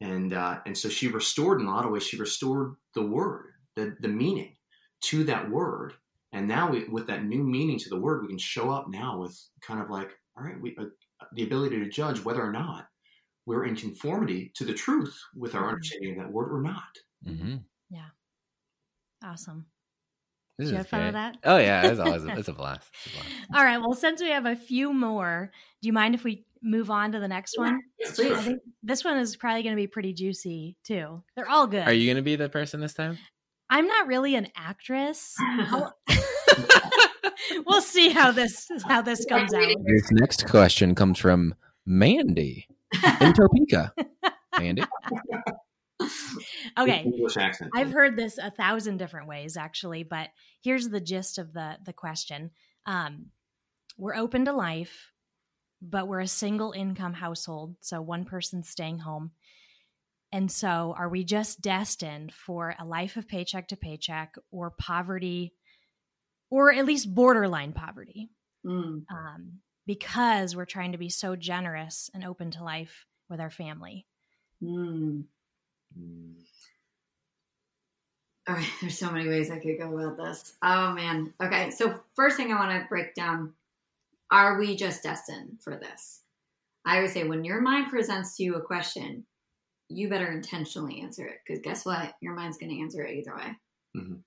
[0.00, 3.49] and uh and so she restored in a lot of ways she restored the word
[3.76, 4.56] the the meaning
[5.02, 5.94] to that word
[6.32, 9.18] and now we with that new meaning to the word we can show up now
[9.18, 10.84] with kind of like all right we uh,
[11.34, 12.86] the ability to judge whether or not
[13.46, 15.68] we're in conformity to the truth with our Mhm.
[15.70, 16.98] understanding of that word or not.
[17.26, 17.56] Mm-hmm.
[17.90, 18.10] Yeah.
[19.22, 19.66] Awesome.
[20.58, 21.36] This Did you is have fun with that?
[21.44, 22.90] Oh yeah, it's always it's a blast.
[22.94, 23.28] It's a blast.
[23.54, 23.78] All right.
[23.78, 25.50] Well, since we have a few more,
[25.82, 27.80] do you mind if we move on to the next one?
[27.98, 28.32] Yes, please.
[28.32, 31.22] I think this one is probably going to be pretty juicy too.
[31.34, 31.86] They're all good.
[31.86, 33.18] Are you gonna be the person this time?
[33.70, 35.36] I'm not really an actress.
[37.66, 39.62] We'll see how this how this comes out.
[39.84, 41.54] This next question comes from
[41.86, 42.68] Mandy
[43.20, 43.92] in Topeka.
[44.58, 44.82] Mandy,
[46.78, 47.02] Okay.
[47.02, 47.70] English accent.
[47.74, 50.28] I've heard this a thousand different ways actually, but
[50.62, 52.50] here's the gist of the the question.
[52.86, 53.26] Um,
[53.96, 55.12] we're open to life,
[55.82, 59.32] but we're a single income household, so one person's staying home.
[60.32, 65.54] And so, are we just destined for a life of paycheck to paycheck or poverty,
[66.50, 68.30] or at least borderline poverty?
[68.64, 69.06] Mm.
[69.10, 74.06] um, because we're trying to be so generous and open to life with our family.
[74.62, 75.24] Mm.
[78.46, 80.54] All right, there's so many ways I could go about this.
[80.62, 81.32] Oh man.
[81.42, 83.54] Okay, so first thing I want to break down:
[84.30, 86.20] Are we just destined for this?
[86.84, 89.24] I would say when your mind presents to you a question,
[89.91, 92.14] you better intentionally answer it because guess what?
[92.20, 93.57] Your mind's going to answer it either way,
[93.97, 94.22] Mhm.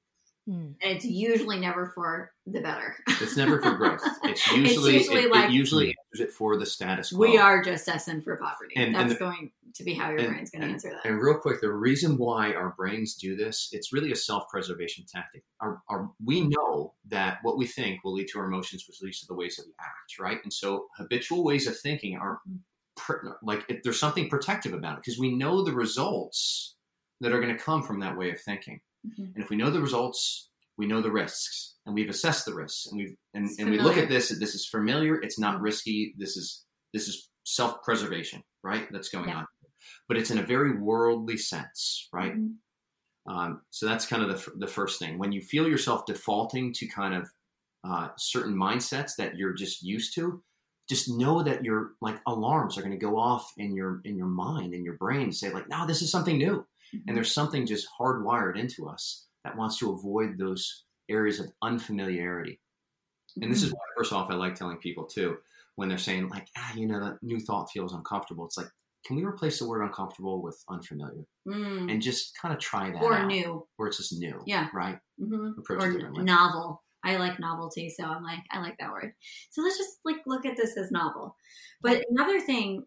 [0.45, 0.51] Hmm.
[0.81, 2.97] and it's usually never for the better.
[3.07, 4.01] It's never for growth.
[4.23, 7.19] It's usually, usually it, like- it usually answers it for the status quo.
[7.19, 8.73] we are just destined for poverty.
[8.75, 11.05] And- and That's the- going to be how your and- brain's going to answer that.
[11.09, 15.43] And real quick, the reason why our brains do this, it's really a self-preservation tactic.
[15.61, 19.21] Our, our, we know that what we think will lead to our emotions, which leads
[19.21, 20.39] to the ways that we act, right?
[20.43, 22.51] And so habitual ways of thinking are pr-
[23.41, 26.75] like it, there's something protective about it because we know the results
[27.21, 28.79] that are going to come from that way of thinking.
[29.05, 29.33] Mhm.
[29.35, 32.87] And if we know the results, we know the risks, and we've assessed the risks,
[32.87, 34.29] and we've and, and we look at this.
[34.29, 35.21] This is familiar.
[35.21, 35.63] It's not Mhm.
[35.63, 36.13] risky.
[36.17, 38.87] This is this is self-preservation, right?
[38.91, 39.37] That's going Yeah.
[39.39, 39.47] on,
[40.07, 42.35] but it's in a very worldly sense, right?
[42.35, 42.55] Mhm.
[43.25, 45.17] Um, so that's kind of the, the first thing.
[45.17, 47.29] When you feel yourself defaulting to kind of
[47.85, 50.41] uh, certain mindsets that you're just used to,
[50.93, 54.27] just know that your like alarms are going to go off in your in your
[54.27, 56.65] mind in your brain say like, no, this is something new,
[57.07, 62.59] and there's something just hardwired into us that wants to avoid those areas of unfamiliarity.
[63.41, 65.37] And this is why, first off, I like telling people too
[65.75, 68.45] when they're saying like, ah, you know, that new thought feels uncomfortable.
[68.45, 68.67] It's like,
[69.05, 71.91] can we replace the word uncomfortable with unfamiliar Mm.
[71.91, 73.67] and just kind of try that or out, new.
[73.75, 74.69] where it's just new, Yeah.
[74.73, 74.97] right?
[75.19, 76.23] hmm Approach or differently.
[76.23, 76.81] novel.
[77.03, 79.13] I like novelty, so I'm like, I like that word.
[79.51, 81.35] So let's just like look at this as novel.
[81.81, 82.85] But another thing,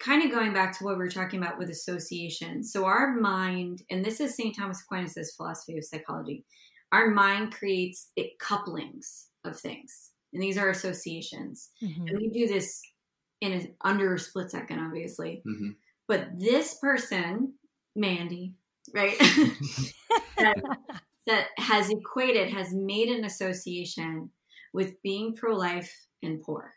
[0.00, 2.62] kind of going back to what we were talking about with association.
[2.62, 4.56] So our mind, and this is St.
[4.56, 6.44] Thomas Aquinas' philosophy of psychology,
[6.92, 11.70] our mind creates it couplings of things, and these are associations.
[11.82, 12.08] Mhm.
[12.08, 12.80] And we do this
[13.40, 15.42] in a, under a split second, obviously.
[15.44, 15.70] hmm
[16.06, 17.54] But this person,
[17.94, 18.54] Mandy,
[18.94, 19.16] right,
[21.28, 24.30] that, that has equated, has made an association
[24.72, 26.74] with being pro life and poor.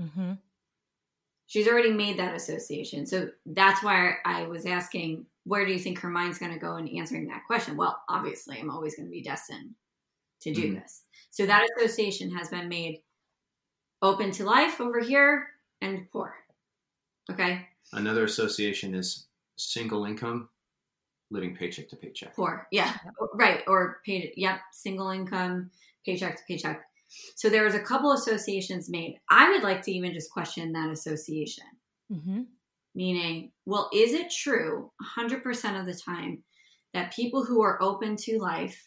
[0.00, 0.38] Mhm.
[1.46, 3.06] She's already made that association.
[3.06, 6.76] So that's why I was asking, where do you think her mind's going to go
[6.76, 7.76] in answering that question?
[7.76, 9.74] Well, obviously, I'm always going to be destined
[10.40, 10.82] to do Mhm.
[10.82, 11.04] this.
[11.30, 13.02] So that association has been made
[14.00, 15.50] open to life over here
[15.80, 16.44] and poor.
[17.30, 20.48] Okay, Another association is single income,
[21.32, 22.34] living paycheck to paycheck.
[22.36, 22.66] poor.
[22.70, 22.94] Yeah,
[23.34, 23.62] right.
[23.66, 24.32] Or paid.
[24.36, 25.70] Yep, single income,
[26.04, 26.82] paycheck to paycheck.
[27.36, 29.18] So there was a couple associations made.
[29.28, 31.64] I would like to even just question that association.
[32.10, 32.46] Mhm.
[32.94, 36.44] Meaning, well, is it true 100% of the time
[36.94, 38.78] that people who are open to life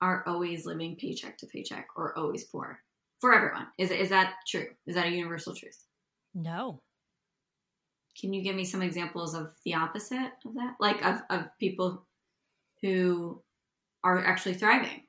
[0.00, 2.82] are always living paycheck to paycheck or always poor?
[3.20, 3.66] For everyone.
[3.78, 4.68] Is, is that true?
[4.86, 5.84] Is that a universal truth?
[6.34, 6.80] No.
[8.20, 10.74] Can you give me some examples of the opposite of that?
[10.80, 12.06] Like of, of people
[12.82, 13.42] who
[14.02, 15.04] are actually thriving?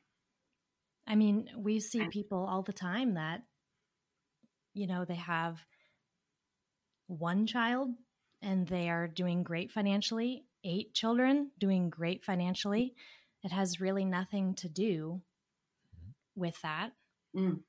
[1.08, 3.42] I mean, we see people all the time that,
[4.74, 5.58] you know, they have
[7.08, 7.90] one child
[8.42, 12.94] and they are doing great financially, eight children doing great financially.
[13.44, 15.22] It has really nothing to do
[16.36, 16.92] with that.
[17.36, 17.62] Mm.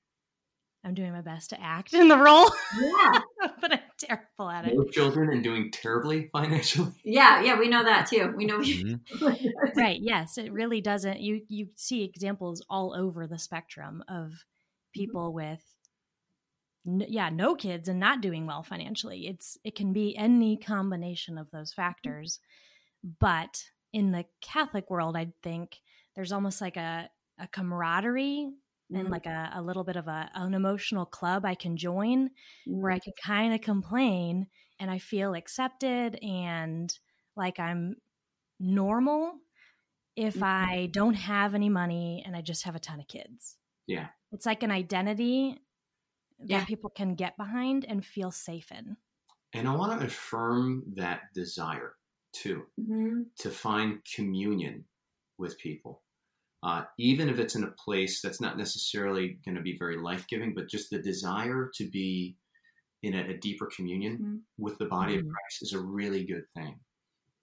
[0.85, 2.51] I'm doing my best to act in the role,
[2.81, 3.21] Yeah.
[3.61, 4.75] but I'm terrible at it.
[4.75, 6.93] No children and doing terribly financially.
[7.05, 8.33] Yeah, yeah, we know that too.
[8.37, 9.01] We know Mhm.
[9.77, 14.33] right yes it really doesn't you you see examples all over the spectrum of
[14.93, 15.63] people with
[16.87, 21.39] n- yeah no kids and not doing well financially it's it can be any combination
[21.39, 22.39] of those factors
[23.21, 25.77] but in the catholic world i think
[26.17, 27.09] there's almost like a,
[27.39, 28.51] a camaraderie
[28.95, 29.11] and Mhm.
[29.11, 32.31] like a, a little bit of a, an emotional club I can join
[32.81, 36.97] where I can kind of complain and I feel accepted and
[37.37, 37.97] like I'm
[38.61, 39.41] normal
[40.17, 40.43] if Mhm.
[40.43, 43.59] I don't have any money and I just have a ton of kids.
[43.87, 44.11] Yeah.
[44.33, 45.61] It's like an identity
[46.41, 46.67] that Yeah.
[46.67, 48.97] people can get behind and feel safe in.
[49.53, 51.97] And I want to affirm that desire
[52.33, 52.67] too.
[52.77, 53.31] Mhm.
[53.39, 54.87] to find communion
[55.39, 56.05] with people,
[56.63, 60.27] uh, even if it's in a place that's not necessarily going to be very life
[60.29, 62.39] giving, but just the desire to be
[63.03, 64.45] in a, a deeper communion Mhm.
[64.59, 65.29] with the body of Mhm.
[65.29, 66.81] Christ is a really good thing.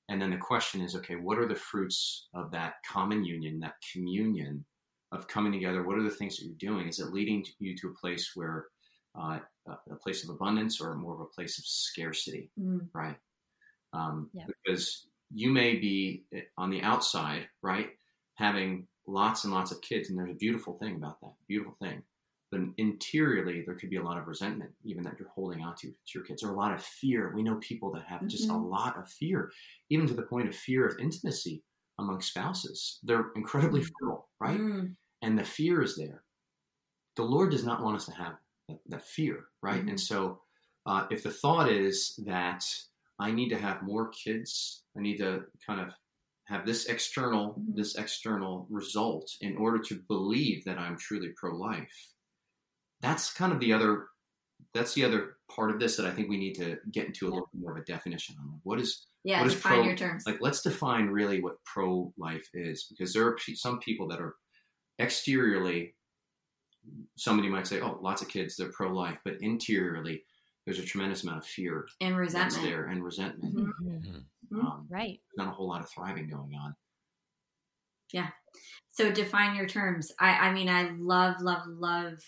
[0.09, 3.75] And then the question is okay, what are the fruits of that common union, that
[3.91, 4.65] communion
[5.11, 5.83] of coming together?
[5.83, 6.87] What are the things that you're doing?
[6.87, 8.67] Is it leading you to a place where
[9.15, 12.51] uh, a a place of abundance or more of a place of scarcity?
[12.57, 12.89] Mhm.
[12.93, 13.17] right?
[13.93, 14.47] Um, Yeah.
[14.47, 17.91] Because you may be eh, on the outside, right,
[18.35, 22.03] having lots and lots of kids, and there's a beautiful thing about that, beautiful thing.
[22.51, 25.89] But interiorly, there could be a lot of resentment, even that you're holding on to,
[25.91, 27.33] to your kids, or a lot of fear.
[27.35, 28.57] We know people that have just a Mhm.
[28.57, 29.51] lot of fear,
[29.89, 31.63] even to the point of fear of intimacy
[31.99, 32.99] among spouses.
[33.03, 34.59] They're incredibly fearful, right?
[34.59, 34.95] Mm.
[35.23, 36.25] and the fear is there.
[37.15, 38.37] The Lord does not want us to have
[38.67, 39.83] that, that fear, right?
[39.83, 39.89] Mhm.
[39.89, 40.43] And so,
[40.85, 42.63] uh, if the thought is that
[43.19, 45.93] I need to have more kids, I need to kind of
[46.47, 47.75] have this external Mhm.
[47.75, 52.13] this external result in order to believe that I'm truly pro-life.
[53.01, 54.07] That's kind of the other.
[54.73, 57.29] That's the other part of this that I think we need to get into a
[57.29, 58.59] little bit more of a definition on.
[58.63, 60.25] What is Yeah, What is define pro- your terms.
[60.25, 64.35] like let's define really what pro life is because there are some people that are
[64.99, 65.95] exteriorly
[67.17, 70.23] somebody might say oh lots of kids they're pro life but interiorly
[70.65, 72.19] there's a tremendous amount of fear and that's
[72.55, 72.63] resentment.
[72.63, 73.73] there and resentment Mhm.
[73.81, 74.25] Mhm.
[74.51, 74.63] Mhm.
[74.63, 75.21] um, Right.
[75.35, 76.75] not a whole lot of thriving going on
[78.13, 78.29] Yeah.
[78.91, 80.11] So define your terms.
[80.19, 82.19] I, I mean, I love, love, love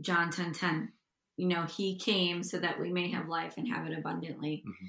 [0.00, 0.92] John 10 10.
[1.36, 4.64] You know, he came so that we may have life and have it abundantly.
[4.66, 4.88] Mhm.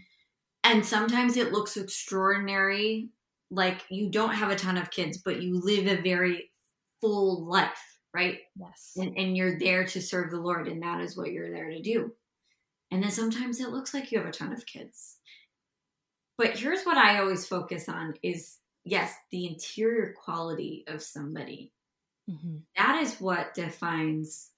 [0.66, 3.10] And sometimes it looks extraordinary,
[3.51, 6.51] like you don't have a ton of kids, but you live a very
[7.01, 8.39] full life, right?
[8.60, 8.93] Yes.
[8.97, 11.82] And, and you're there to serve the Lord, and that is what you're there to
[11.82, 12.16] do.
[12.91, 15.18] And then sometimes it looks like you have a ton of kids.
[16.40, 21.74] But here's what I always focus on is yes, the interior quality of somebody.
[22.30, 22.62] Mhm.
[22.78, 24.52] That is what defines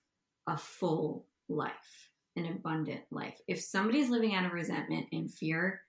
[0.46, 3.42] a full life, an abundant life.
[3.48, 5.82] If somebody's living out of resentment and fear,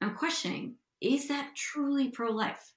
[0.00, 2.74] I'm questioning, is that truly pro life?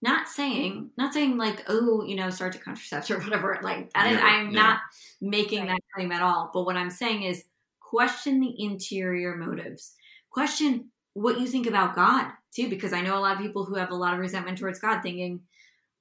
[0.00, 3.58] Not saying, not saying like, oh, you know, start to contracept or whatever.
[3.62, 4.62] Like, that is, Yeah, I'm yeah.
[4.62, 4.80] not
[5.20, 6.50] making that claim at all.
[6.54, 7.44] But what I'm saying is
[7.80, 9.96] question the interior motives.
[10.34, 13.76] Question what you think about God too, because I know a lot of people who
[13.76, 15.42] have a lot of resentment towards God thinking,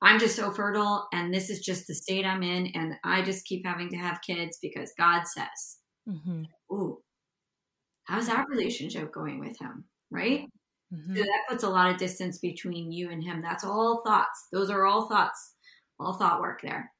[0.01, 3.45] I'm just so fertile and this is just the state I'm in and I just
[3.45, 5.79] keep having to have kids because God says.
[6.09, 6.47] Mhm.
[6.73, 7.03] Ooh,
[8.05, 9.85] how's that relationship going with him?
[10.11, 10.49] Right?
[10.93, 11.17] Mhm.
[11.17, 13.41] So that puts a lot of distance between you and him.
[13.41, 14.47] That's all thoughts.
[14.53, 15.55] Those are all thoughts,
[15.99, 16.92] all thought work there.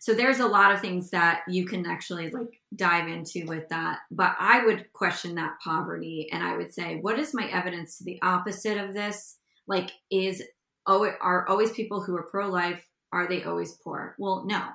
[0.00, 3.98] So there's a lot of things that you can actually like dive into with that.
[4.10, 8.04] But I would question that poverty and I would say, what is my evidence to
[8.04, 9.36] the opposite of this?
[9.66, 10.42] Like, is
[10.86, 12.82] oh, are always people who are pro life,
[13.12, 14.16] are they always poor?
[14.18, 14.68] Well, no.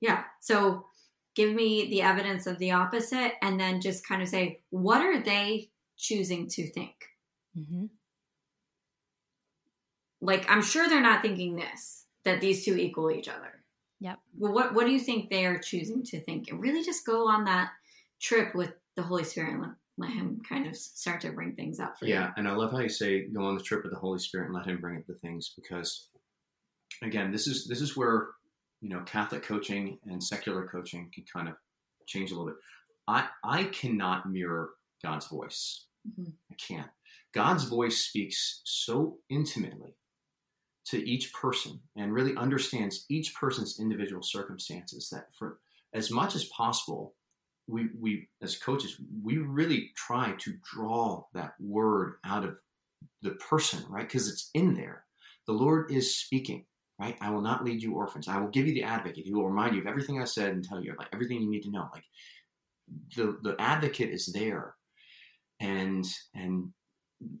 [0.00, 0.24] Yeah.
[0.40, 0.86] So
[1.36, 5.22] give me the evidence of the opposite and then just kind of say, what are
[5.22, 6.94] they choosing to think?
[7.56, 7.88] Mhm.
[10.20, 13.62] Like, I'm sure they're not thinking this, that these two equal each other.
[14.00, 14.18] Yep.
[14.38, 16.48] Well, what, what do you think they are choosing to think?
[16.50, 17.70] And really just go on that
[18.20, 21.78] trip with the Holy Spirit and let, let Him kind of start to bring things
[21.80, 22.14] up for you.
[22.14, 24.46] yeah and i love how you say go on the trip with the holy spirit
[24.46, 26.08] and let him bring up the things because
[27.02, 28.28] again this is this is where
[28.80, 31.54] you know catholic coaching and secular coaching can kind of
[32.06, 32.56] change a little bit
[33.06, 34.70] i i cannot mirror
[35.02, 35.86] god's voice
[36.20, 36.32] Mhm.
[36.50, 36.90] i can't
[37.32, 39.94] god's voice speaks so intimately
[40.86, 45.58] to each person and really understands each person's individual circumstances that for
[45.94, 47.14] as much as possible
[47.66, 52.58] we we as coaches we really try to draw that word out of
[53.22, 54.06] the person right?
[54.06, 55.04] Because it's in there.
[55.46, 56.64] The lord is speaking
[57.00, 57.16] right?
[57.20, 58.28] I will not lead you orphans.
[58.28, 60.64] I will give you the advocate he will remind you of everything i said and
[60.64, 61.88] tell you like everything you need to know.
[61.92, 62.04] Like
[63.16, 64.74] the the advocate is there.
[65.60, 66.04] And
[66.34, 66.72] and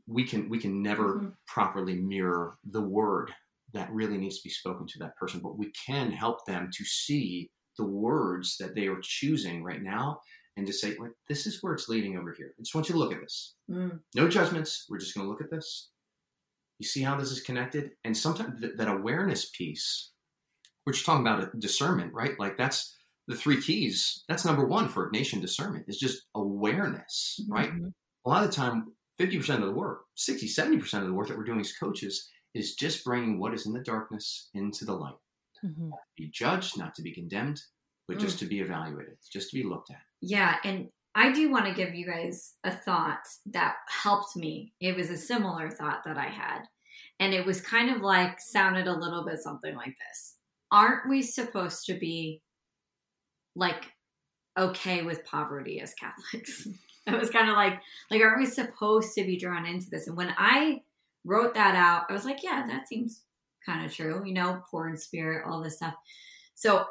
[0.06, 1.34] we can we can never Mhm.
[1.46, 3.34] properly mirror the word
[3.72, 6.84] that really needs to be spoken to that person but we can help them to
[6.84, 10.20] see the words that they are choosing right now
[10.56, 12.92] and to say like this is where it's leading over here i just want you
[12.94, 14.00] to look at this Mm.
[14.14, 15.90] no judgments we're just going to look at this
[16.80, 17.92] You see how this is connected?
[18.04, 20.10] And sometimes th- that awareness piece,
[20.84, 22.36] we're just talking about discernment, right?
[22.38, 22.96] Like that's
[23.28, 24.24] the three keys.
[24.28, 27.70] That's number one for Ignatian discernment is just awareness, right?
[27.72, 27.92] Mhm.
[28.26, 31.36] A lot of the time, 50% of the work, 60, 70% of the work that
[31.36, 35.14] we're doing as coaches is just bringing what is in the darkness into the light.
[35.64, 35.90] Mhm.
[35.90, 37.60] Not to be judged, not to be condemned,
[38.06, 40.02] but just to be evaluated, just to be looked at.
[40.20, 44.74] Yeah, and I do want to give you guys a thought that helped me.
[44.80, 46.62] It was a similar thought that I had.
[47.20, 50.36] And it was kind of like sounded a little bit something like this.
[50.70, 52.42] Aren't we supposed to be
[53.54, 53.92] like
[54.58, 56.66] okay with poverty as Catholics?
[57.14, 57.80] it was kind of like
[58.10, 60.06] like aren't we supposed to be drawn into this?
[60.06, 60.82] And when I
[61.24, 63.22] wrote that out, I was like, yeah, that seems
[63.64, 65.94] kind of true, you know, poor in spirit, all this stuff.
[66.54, 66.84] So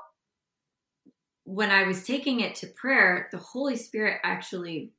[1.45, 4.91] when I was taking it to prayer, the Holy Spirit actually,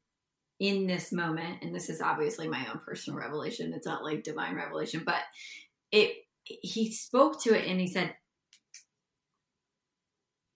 [0.60, 4.54] in this moment, and this is obviously my own personal revelation, it's not like divine
[4.54, 5.20] revelation, but
[5.90, 8.14] it, he spoke to it and he said,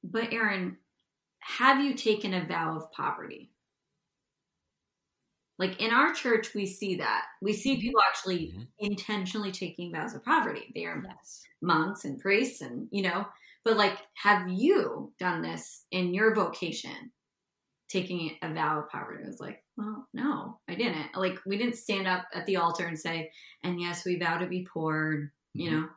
[0.05, 0.77] But Erin,
[1.41, 3.51] have you taken a vow of poverty?
[5.59, 7.27] Like in our church, we see that.
[7.43, 8.69] We see people actually Mhm.
[8.79, 10.71] intentionally taking vows of poverty.
[10.75, 11.49] They are Yes.
[11.61, 13.27] monks and priests and you know
[13.65, 17.13] but like have you done this in your vocation
[17.89, 21.77] taking a vow of poverty i was like well no i didn't like we didn't
[21.77, 23.31] stand up at the altar and say
[23.65, 25.81] and yes we vow to be poor you Mhm.
[25.81, 25.89] know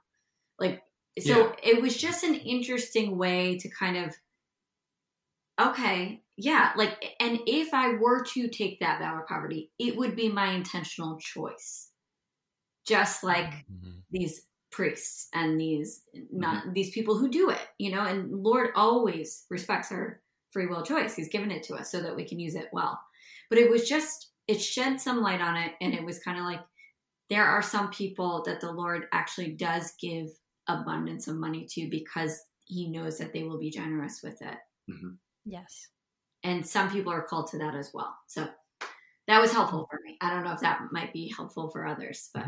[0.60, 0.84] like
[1.20, 1.56] so Yeah.
[1.64, 4.16] it was just an interesting way to kind of
[5.60, 10.16] okay yeah like and if i were to take that vow of poverty it would
[10.16, 11.92] be my intentional choice
[12.88, 14.04] just like Mhm.
[14.12, 19.46] these priests and these not these people who do it you know and lord always
[19.50, 20.22] respects our
[20.52, 23.00] free will choice he's given it to us so that we can use it well
[23.50, 26.46] but it was just it shed some light on it and it was kind of
[26.46, 26.62] like
[27.30, 30.28] there are some people that the lord actually does give
[30.68, 34.58] abundance of money to because he knows that they will be generous with it
[34.90, 35.18] Mhm.
[35.46, 35.90] Yes.
[36.44, 38.48] And some people are called to that as well so
[39.28, 42.30] that was helpful for me i don't know if that might be helpful for others
[42.34, 42.46] but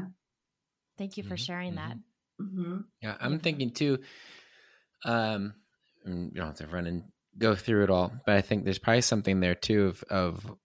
[0.98, 1.39] Thank you for Mhm.
[1.46, 1.98] sharing that.
[2.39, 3.98] hmm Yeah, I'm thinking too.
[5.06, 5.56] Um,
[6.06, 7.04] you don't have to run and
[7.38, 10.56] go through it all, but I think there's probably something there too of of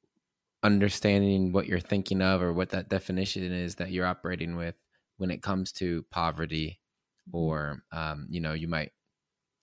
[0.62, 4.74] understanding what you're thinking of or what that definition is that you're operating with
[5.16, 6.80] when it comes to poverty,
[7.32, 8.92] or um, you know, you might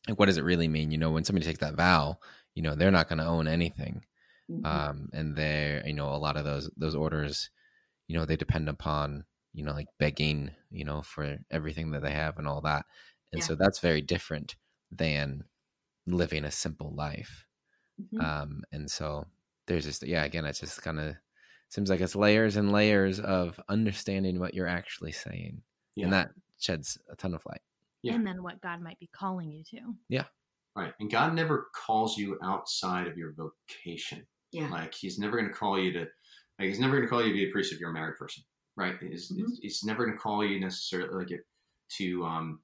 [0.07, 0.91] like what does it really mean?
[0.91, 2.19] You know, when somebody takes that vow,
[2.55, 4.05] you know, they're not going to own anything,
[4.49, 4.65] Mhm.
[4.65, 7.49] um, and they're you know a lot of those those orders,
[8.07, 12.11] you know, they depend upon you know like begging, you know, for everything that they
[12.13, 12.85] have and all that,
[13.33, 13.45] and Yeah.
[13.45, 14.55] so that's very different
[14.91, 15.45] than
[16.07, 17.45] living a simple life.
[17.99, 18.19] Mhm.
[18.23, 19.25] Um, and so
[19.67, 21.15] there's just yeah, again, it's just kind of
[21.69, 25.63] seems like it's layers and layers of understanding what you're actually saying,
[25.95, 26.05] Yeah.
[26.05, 27.61] and that sheds a ton of light.
[28.01, 28.13] Yeah.
[28.15, 29.95] And then what God might be calling you to.
[30.75, 30.93] Right.
[30.99, 34.25] And God never calls you outside of your vocation.
[34.51, 34.67] Yeah.
[34.69, 35.99] Like he's never going to call you to,
[36.59, 38.17] like he's never going to call you to be a priest if you're a married
[38.17, 38.43] person.
[38.75, 38.95] Right.
[39.01, 39.45] He's, Mhm.
[39.61, 41.41] he's, never going to call you necessarily like it
[41.97, 42.59] to, um,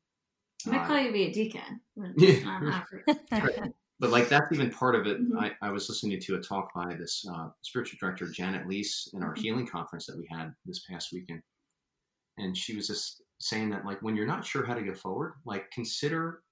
[0.65, 1.81] I'm gonna uh, call you to be a deacon.
[2.17, 2.83] Yeah.
[3.31, 3.71] Right.
[3.99, 5.19] but like that's even part of it.
[5.21, 5.39] Mhm.
[5.39, 9.23] I, I was listening to a talk by this uh, spiritual director Janet Lease in
[9.23, 9.37] our Mhm.
[9.39, 11.41] healing conference that we had this past weekend,
[12.37, 15.33] and she was just saying that like when you're not sure how to go forward,
[15.45, 16.43] like consider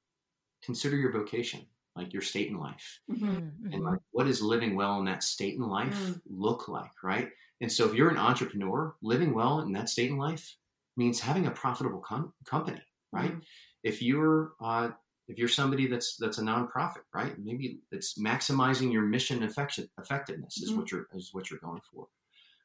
[0.62, 3.60] consider your vocation, like your state in life, Mhm.
[3.62, 3.74] Mhm.
[3.74, 6.22] and like what does living well in that state in life Mm.
[6.26, 7.32] look like, right?
[7.62, 10.56] And so if you're an entrepreneur, living well in that state in life
[10.96, 12.82] means having a profitable com- company,
[13.12, 13.34] right?
[13.36, 13.44] Mhm.
[13.84, 14.92] if you're uh,
[15.28, 17.38] if you're somebody that's that's a nonprofit, right?
[17.40, 20.78] Maybe it's maximizing your mission effect- effectiveness is Mhm.
[20.78, 22.10] what you're is what you're going for.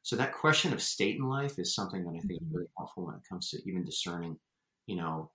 [0.02, 3.04] So that question of state in life is something that I think is really helpful
[3.06, 4.38] when it comes to even discerning,
[4.86, 5.30] you know,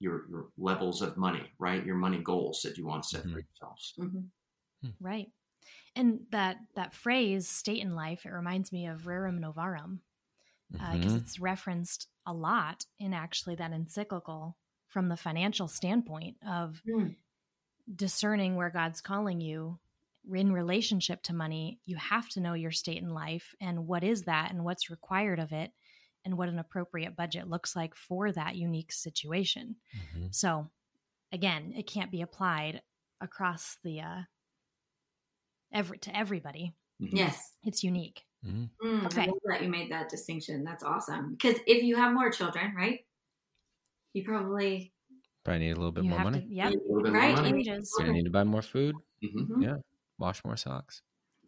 [0.00, 1.84] your your levels of money, right?
[1.86, 3.46] Your money goals that you want to set for Mhm.
[3.48, 3.94] yourselves.
[3.98, 4.30] Mhm.
[5.00, 5.32] Right.
[5.96, 10.00] And that that phrase "state in life" it reminds me of "rerum novarum"
[10.90, 11.16] because Mhm.
[11.16, 17.16] it's referenced a lot in actually that encyclical from the financial standpoint of Mm.
[17.94, 19.80] discerning where God's calling you
[20.32, 21.80] in relationship to money.
[21.84, 25.38] You have to know your state in life and what is that and what's required
[25.40, 25.72] of it
[26.24, 29.76] and what an appropriate budget looks like for that unique situation.
[29.94, 30.34] Mhm.
[30.34, 30.70] So,
[31.32, 32.82] again, it can't be applied
[33.20, 34.22] across the uh,
[35.72, 36.74] every to everybody.
[37.00, 37.10] Mhm.
[37.12, 37.56] Yes.
[37.64, 38.26] It's unique.
[38.44, 38.70] Mhm.
[38.82, 39.22] Mm, Okay.
[39.22, 40.64] I love that you made that distinction.
[40.64, 41.32] That's awesome.
[41.32, 43.00] Because if you have more children, right?
[44.12, 44.92] You probably
[45.44, 46.40] Probably need a little bit more money.
[46.40, 46.46] to.
[46.54, 46.72] Yep.
[46.74, 47.34] A more right.
[47.34, 47.50] money.
[47.64, 47.94] Changes.
[47.96, 48.94] Gonna need to buy more food.
[49.22, 49.46] Mhm.
[49.48, 49.62] Mhm.
[49.62, 49.76] Yeah.
[50.18, 51.02] Wash more socks.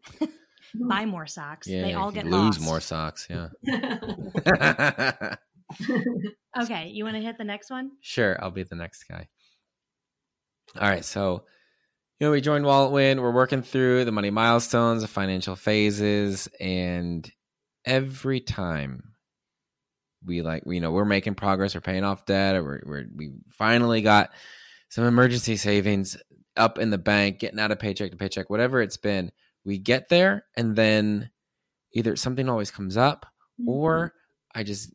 [0.77, 0.89] Mm-hmm.
[0.89, 1.69] Buy more socks.
[1.69, 1.83] Yeah.
[1.83, 2.59] they all get lost.
[2.59, 2.71] lose lost.
[2.71, 3.29] more socks.
[3.31, 5.37] Yeah.
[6.59, 7.93] Okay, you want to hit the next one?
[8.01, 9.29] Sure, I'll be the next guy.
[10.79, 11.45] All right, so
[12.19, 13.21] you know we joined Wallet Win.
[13.23, 17.31] We're working through the money milestones, the financial phases, and
[17.87, 19.15] every time
[20.25, 23.33] we like, you know, we're making progress, we're paying off debt, or we're, we're we
[23.51, 24.31] finally got
[24.91, 26.17] some emergency savings
[26.57, 29.33] up in the bank, getting out of paycheck to paycheck, whatever it's been.
[29.65, 31.31] We get there, and then
[31.93, 33.27] either something always comes up,
[33.67, 34.15] or
[34.55, 34.93] I just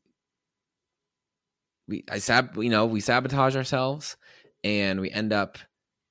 [1.88, 4.18] we I sab you know we sabotage ourselves
[4.64, 5.58] and we end up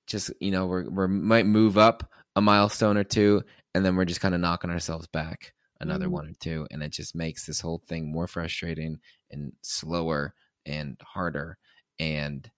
[0.07, 3.42] just you know we're we might move up a milestone or two
[3.74, 6.11] and then we're just kind of knocking ourselves back another Mhm.
[6.12, 8.98] one or two and it just makes this whole thing more frustrating
[9.30, 10.34] and slower
[10.64, 11.59] and harder
[11.98, 12.50] and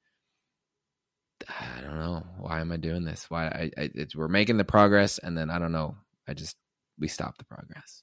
[1.49, 4.65] I don't know why am I doing this why I, I it's, we're making the
[4.65, 5.97] progress and then I don't know
[6.29, 6.57] I just
[6.99, 8.03] we stop the progress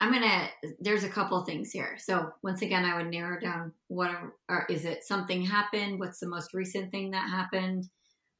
[0.00, 0.48] I'm gonna.
[0.78, 1.96] There's a couple things here.
[1.98, 5.98] So once again, I would narrow down what are, or is it something happened?
[5.98, 7.84] What's the most recent thing that happened?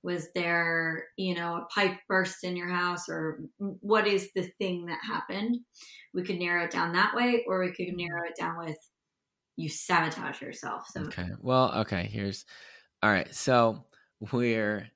[0.02, 4.86] Was there, you know, a pipe burst in your house, or what is the thing
[4.86, 5.56] that happened?
[6.12, 8.76] We could narrow it down that way, or we could narrow it down with
[9.56, 10.86] you sabotage yourself.
[10.92, 11.30] So Okay.
[11.40, 12.44] Well, okay, here's
[13.02, 13.34] all right.
[13.34, 13.86] So
[14.20, 14.90] we're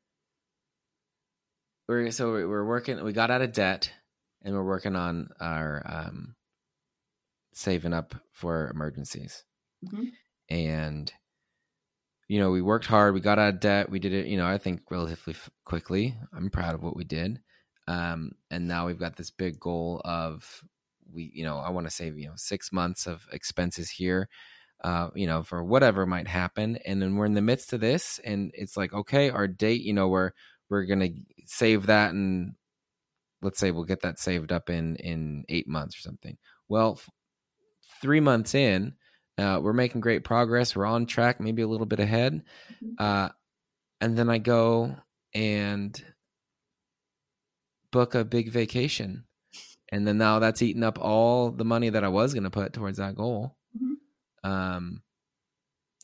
[1.89, 3.93] we're so we're working we got out of debt
[4.43, 6.35] and we're working on our um
[7.53, 9.45] saving up for emergencies.
[9.85, 10.13] Mhm.
[10.49, 11.13] And
[12.29, 14.47] you know, we worked hard, we got out of debt, we did it, you know,
[14.47, 16.17] I think relatively f- quickly.
[16.33, 17.41] I'm proud of what we did.
[17.89, 20.63] Um and now we've got this big goal of
[21.13, 24.29] we, you know, I want to save, you know, 6 months of expenses here
[24.83, 26.79] uh, you know, for whatever might happen.
[26.87, 29.93] And then we're in the midst of this, and it's like, okay, our date, you
[29.93, 30.33] know, we're
[30.69, 31.11] we're gonna
[31.47, 32.55] save that, and
[33.43, 36.37] let's say we'll get that saved up in in eight months or something.
[36.69, 37.09] Well, f-
[38.03, 38.95] three months in,
[39.39, 40.77] uh, we're making great progress.
[40.77, 42.43] We're on track, maybe a little bit ahead.
[42.99, 43.31] Uh,
[44.01, 44.97] and then I go
[45.35, 46.03] and
[47.91, 49.25] book a big vacation.
[49.93, 52.73] And then now that's eaten up all the money that I was going to put
[52.73, 53.57] towards that goal.
[54.45, 55.03] Um,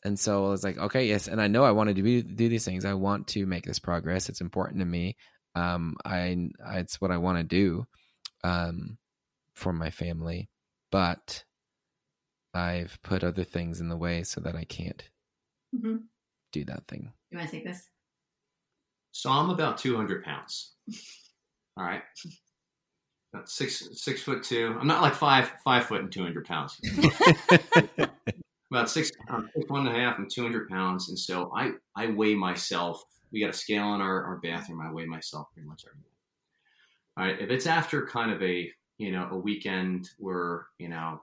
[0.05, 1.26] and so I was like, okay, yes.
[1.26, 2.84] And I know I wanted to be, do these things.
[2.84, 4.28] I want to make this progress.
[4.28, 5.16] It's important to me.
[5.55, 7.87] Um, I, I it's what I want to do,
[8.45, 8.99] um,
[9.55, 10.49] for my family,
[10.93, 11.43] but
[12.55, 15.03] I've put other things in the way so that I can't
[15.74, 16.05] Mhm.
[16.53, 17.12] do that thing.
[17.30, 17.91] you want to take this?
[19.12, 20.74] So I'm about 200 pounds.
[21.76, 22.03] All right.
[23.33, 24.77] About six six foot two.
[24.81, 26.81] I'm not like five five foot and 200 pounds.
[28.70, 32.09] About six, I'm six one and a half and 200 pounds, and so I I
[32.09, 33.05] weigh myself.
[33.33, 34.81] We got a scale in our, our bathroom.
[34.81, 36.09] I weigh myself pretty much every day.
[37.16, 37.41] All right.
[37.41, 41.20] If it's after kind of a you know a weekend where you know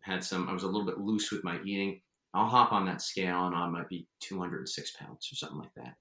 [0.00, 2.00] had some, I was a little bit loose with my eating.
[2.32, 5.96] I'll hop on that scale and I might be 206 pounds or something like that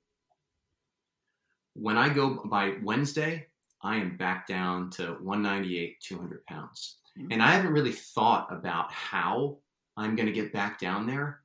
[1.73, 3.47] when I go by Wednesday,
[3.81, 6.97] I am back down to 198, 200 pounds.
[7.31, 9.57] And I haven't really thought about how
[9.97, 11.41] I'm going to get back down there.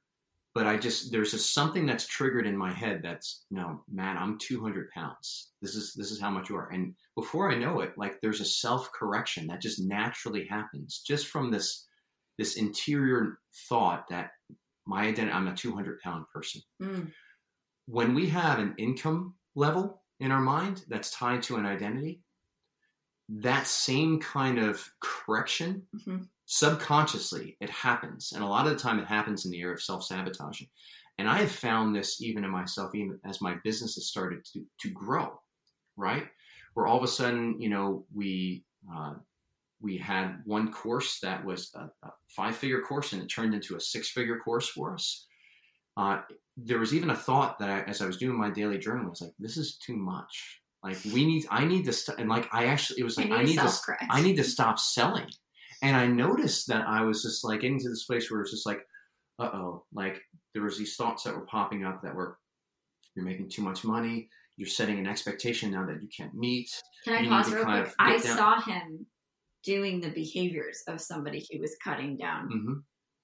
[0.55, 4.39] But I just, there's just something that's triggered in my head that's, no, man, I'm
[4.39, 5.51] 200 pounds.
[5.61, 6.69] This is, this is how much you are.
[6.71, 11.27] And before I know it, like there's a self correction that just naturally happens just
[11.27, 11.87] from this,
[12.39, 14.31] this interior thought that
[14.87, 17.11] my identity, I'm a 200 pound person Mm.
[17.87, 22.21] when we have an income level in our mind that's tied to an identity,
[23.29, 26.29] that same kind of correction, Mhm.
[26.47, 28.33] subconsciously, it happens.
[28.33, 30.69] And a lot of the time, it happens in the area of self sabotaging.
[31.19, 34.67] And I have found this even in myself, even as my business has started to,
[34.81, 35.41] to grow,
[35.97, 36.29] right?
[36.75, 39.15] Where all of a sudden, you know, we, uh,
[39.81, 43.77] we had one course that was a, a five figure course and it turned into
[43.77, 45.27] a six figure course for us.
[45.97, 46.23] Uh,
[46.57, 49.11] there was even a thought that I, as I was doing my daily journal, I
[49.11, 50.61] was like, this is too much.
[50.85, 53.43] Like we need, I need to, st-, and like I actually, it was like, I
[53.43, 53.97] need need to.
[54.11, 55.29] I need to stop selling.
[55.83, 58.67] And I noticed that I was just like getting to this place where it's just
[58.67, 58.81] like,
[59.39, 60.21] uh oh, like
[60.53, 62.39] there was these thoughts that were popping up that were,
[63.17, 64.29] you're making too much money.
[64.57, 66.71] You're setting an expectation now that you can't meet.
[67.05, 67.93] Can I You pause real quick?
[67.99, 69.07] I down- saw him
[69.65, 72.75] doing the behaviors of somebody he was cutting down, hmm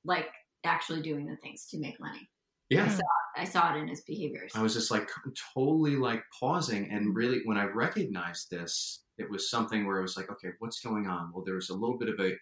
[0.04, 0.28] like
[0.64, 2.28] actually doing the things to make money.
[2.70, 2.86] Yeah.
[2.86, 3.02] I saw,
[3.36, 4.52] I saw it in his behaviors.
[4.54, 5.08] I was just like
[5.54, 10.16] totally like pausing and really when I recognized this, it was something where I was
[10.16, 11.30] like, okay, what's going on?
[11.32, 12.32] Well, there was a little bit of a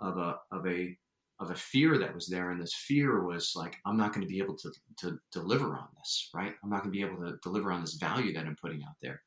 [0.00, 0.96] of a of a
[1.38, 4.32] of a fear that was there, and this fear was like, I'm not going to
[4.32, 6.54] be able to to deliver on this, right?
[6.62, 8.96] I'm not going to be able to deliver on this value that I'm putting out
[9.02, 9.22] there.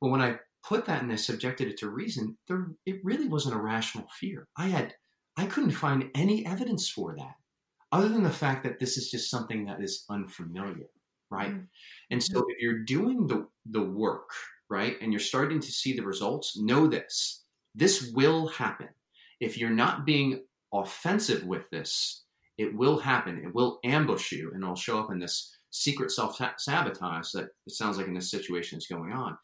[0.00, 3.56] But when I put that and I subjected it to reason, there it really wasn't
[3.56, 4.48] a rational fear.
[4.56, 4.94] I had
[5.36, 7.34] I couldn't find any evidence for that.
[7.92, 10.88] Other than the fact that this is just something that is unfamiliar,
[11.30, 11.50] right?
[11.50, 11.64] Mm-hmm.
[12.10, 14.30] And so if you're doing the the work,
[14.68, 17.44] right, and you're starting to see the results, know this.
[17.74, 18.88] This will happen.
[19.40, 22.24] If you're not being offensive with this,
[22.58, 23.42] it will happen.
[23.44, 27.72] It will ambush you and it'll show up in this secret self sabotage that it
[27.72, 29.36] sounds like in this situation is going on.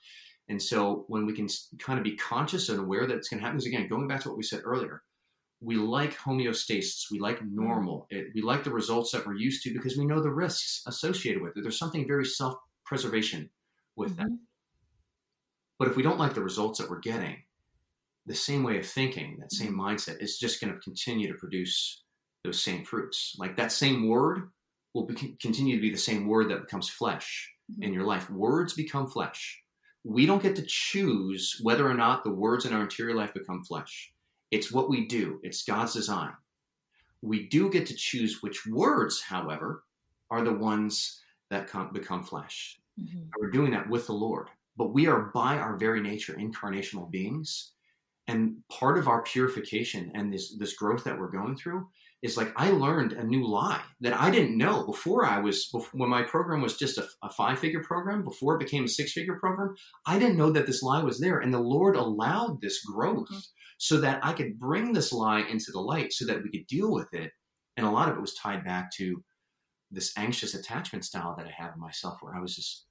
[0.48, 3.44] And so when we can kind of be conscious and aware that it's going to
[3.44, 5.02] happen, is again, going back to what we said earlier,
[5.66, 9.72] we like homeostasis, we like normal, it, we like the results that we're used to
[9.72, 11.62] because we know the risks associated with it.
[11.62, 12.54] There's something very self
[12.84, 13.50] preservation
[13.96, 14.28] with mm-hmm.
[14.28, 14.38] that.
[15.76, 17.42] But if we don't like the results that we're getting,
[18.26, 19.80] the same way of thinking, that same mm-hmm.
[19.80, 22.04] mindset is just going to continue to produce
[22.44, 23.34] those same fruits.
[23.36, 24.50] Like that same word
[24.94, 27.82] will be, continue to be the same word that becomes flesh mm-hmm.
[27.82, 28.30] in your life.
[28.30, 29.60] Words become flesh.
[30.04, 33.64] We don't get to choose whether or not the words in our interior life become
[33.64, 34.12] flesh.
[34.50, 36.32] It's what we do, it's God's design.
[37.22, 39.84] We do get to choose which words, however,
[40.30, 41.20] are the ones
[41.50, 42.78] that come, become flesh.
[43.00, 43.28] Mm-hmm.
[43.38, 44.48] We're doing that with the Lord.
[44.76, 47.72] But we are, by our very nature, incarnational beings.
[48.28, 51.86] And part of our purification and this, this growth that we're going through
[52.22, 55.90] is like I learned a new lie that I didn't know before I was before,
[55.92, 59.12] when my program was just a, a five figure program before it became a six
[59.12, 59.76] figure program.
[60.06, 63.38] I didn't know that this lie was there, and the Lord allowed this growth mm-hmm.
[63.78, 66.92] So that I could bring this lie into the light, so that we could deal
[66.92, 67.30] with it.
[67.76, 69.22] And a lot of it was tied back to
[69.90, 72.86] this anxious attachment style that I have in myself, where I was just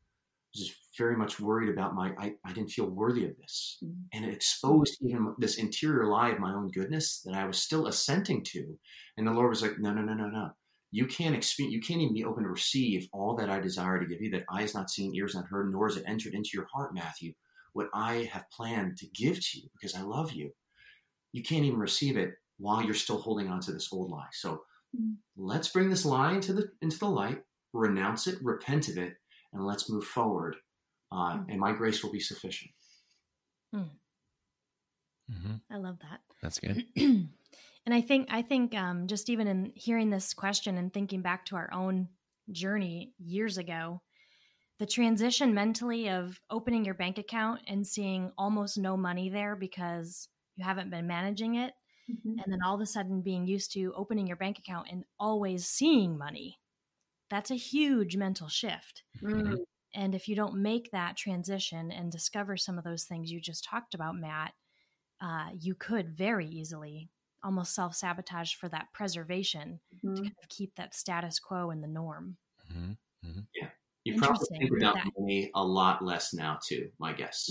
[0.56, 3.94] just very much worried about my I, I didn't feel worthy of this mm-hmm.
[4.14, 7.88] and it exposed even this interior lie of my own goodness that i was still
[7.88, 8.78] assenting to
[9.18, 10.50] and the lord was like no no no no no
[10.92, 14.06] you can't experience you can't even be open to receive all that i desire to
[14.06, 16.52] give you that eye has not seen ears not heard nor has it entered into
[16.54, 17.34] your heart matthew
[17.74, 20.52] what i have planned to give to you because i love you
[21.36, 24.64] you can't even receive it while you're still holding on to this old lie so
[24.96, 25.14] mm-hmm.
[25.36, 27.42] let's bring this lie into the into the light
[27.74, 29.16] renounce it repent of it
[29.54, 30.56] and let's move forward.
[31.12, 31.50] Uh, mm-hmm.
[31.50, 32.72] And my grace will be sufficient.
[33.74, 33.90] Mm.
[35.32, 35.56] Mm-hmm.
[35.72, 36.20] I love that.
[36.42, 36.86] That's good.
[36.96, 37.30] and
[37.88, 41.56] I think I think um, just even in hearing this question and thinking back to
[41.56, 42.10] our own
[42.52, 44.02] journey years ago,
[44.78, 50.28] the transition mentally of opening your bank account and seeing almost no money there because
[50.56, 51.74] you haven't been managing it,
[52.10, 52.40] mm-hmm.
[52.40, 55.66] and then all of a sudden being used to opening your bank account and always
[55.66, 56.60] seeing money
[57.30, 59.04] that's a huge mental shift.
[59.24, 59.58] Mm.
[59.94, 63.64] And if you don't make that transition and discover some of those things you just
[63.64, 64.54] talked about, Matt,
[65.22, 67.10] uh, you could very easily
[67.44, 70.16] almost self sabotage for that preservation mm-hmm.
[70.16, 72.38] to kind of keep that status quo in the norm.
[72.72, 72.92] Mm-hmm.
[73.30, 73.40] Mm-hmm.
[73.56, 73.70] Yeah.
[74.04, 75.08] You probably think about that.
[75.18, 77.50] money a lot less now, too, my guess.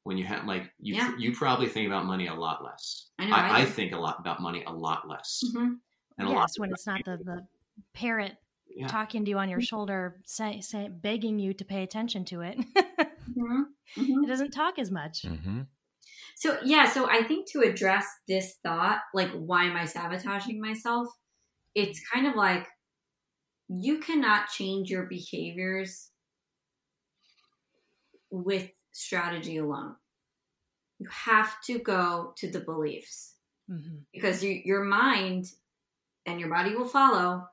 [0.00, 0.08] Mm-hmm.
[0.08, 1.12] When you have, like, you, yeah.
[1.18, 3.10] you probably think about money a lot less.
[3.18, 5.42] I, know, I, I, I think a lot about money a lot less.
[5.44, 5.72] Mm-hmm.
[6.18, 7.46] And yes, when it's not the, the
[7.94, 8.36] parrot
[8.74, 8.86] yeah.
[8.86, 9.64] talking to you on your mm-hmm.
[9.64, 12.58] shoulder, say, say, begging you to pay attention to it.
[12.58, 13.62] mm-hmm.
[13.98, 14.22] Mm-hmm.
[14.22, 15.22] It doesn't talk as much.
[15.22, 15.62] Mm-hmm.
[16.36, 21.08] So yeah, so I think to address this thought, like why am I sabotaging myself?
[21.74, 22.68] It's kind of like
[23.68, 26.10] you cannot change your behaviors
[28.30, 29.94] with strategy alone.
[30.98, 33.34] You have to go to the beliefs
[33.70, 33.96] mm-hmm.
[34.12, 35.46] because you, your mind
[36.26, 37.48] and your body will follow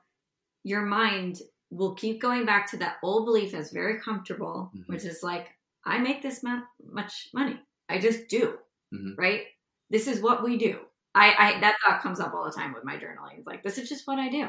[0.68, 4.92] your mind will keep going back to that old belief that's very comfortable, mm-hmm.
[4.92, 5.48] which is like,
[5.84, 7.58] I make this much money.
[7.88, 8.58] I just do,
[8.94, 9.14] mm-hmm.
[9.16, 9.42] right?
[9.90, 10.78] This is what we do.
[11.14, 13.38] I, I that thought comes up all the time with my journaling.
[13.38, 14.48] It's like this is just what I do,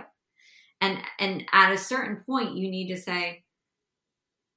[0.81, 3.45] and and at a certain point, you need to say,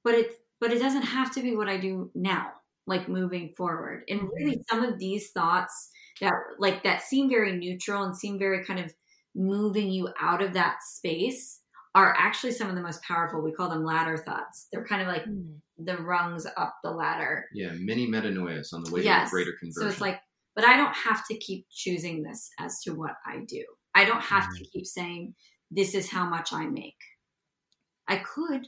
[0.03, 2.47] but it but it doesn't have to be what I do now.
[2.87, 4.75] Like moving forward, and really, mm-hmm.
[4.75, 5.89] some of these thoughts
[6.19, 8.93] that like that seem very neutral and seem very kind of
[9.35, 11.61] moving you out of that space
[11.95, 13.41] are actually some of the most powerful.
[13.41, 14.67] We call them ladder thoughts.
[14.71, 15.55] They're kind of like mm.
[15.77, 17.45] the rungs up the ladder.
[17.53, 19.29] Yeah, mini metanoias on the way yes.
[19.29, 19.81] to greater conversion.
[19.81, 20.19] So it's like,
[20.55, 23.63] but I don't have to keep choosing this as to what I do.
[23.95, 24.57] I don't have mm.
[24.57, 25.35] to keep saying
[25.71, 26.99] this is how much I make.
[28.09, 28.67] I could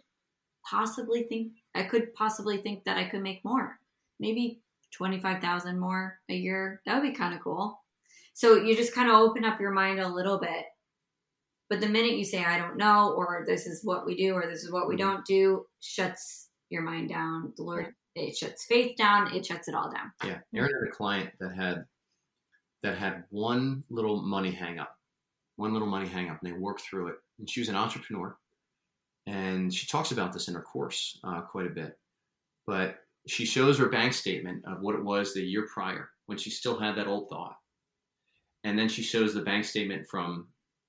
[0.69, 3.79] possibly think I could possibly think that I could make more.
[4.19, 4.61] Maybe
[4.91, 6.81] 25,000 more a year.
[6.85, 7.81] That would be kind of cool.
[8.33, 10.65] So you just kind of open up your mind a little bit.
[11.69, 14.45] But the minute you say, I don't know, or this is what we do, or
[14.47, 15.07] this is what we mm-hmm.
[15.07, 17.53] don't do, shuts your mind down.
[17.57, 19.33] The Lord, it shuts faith down.
[19.35, 20.11] It shuts it all down.
[20.23, 20.39] Yeah.
[20.53, 21.85] Erin had a client that had,
[22.83, 24.95] that had one little money hang up,
[25.55, 27.15] one little money hang up, and they worked through it.
[27.39, 28.37] And she was an entrepreneur.
[29.27, 31.97] And she talks about this in her course uh, quite a bit.
[32.67, 32.97] But
[33.27, 36.79] she shows her bank statement of what it was the year prior when she still
[36.79, 37.55] had that old thought
[38.65, 40.47] and then she shows the bank statement from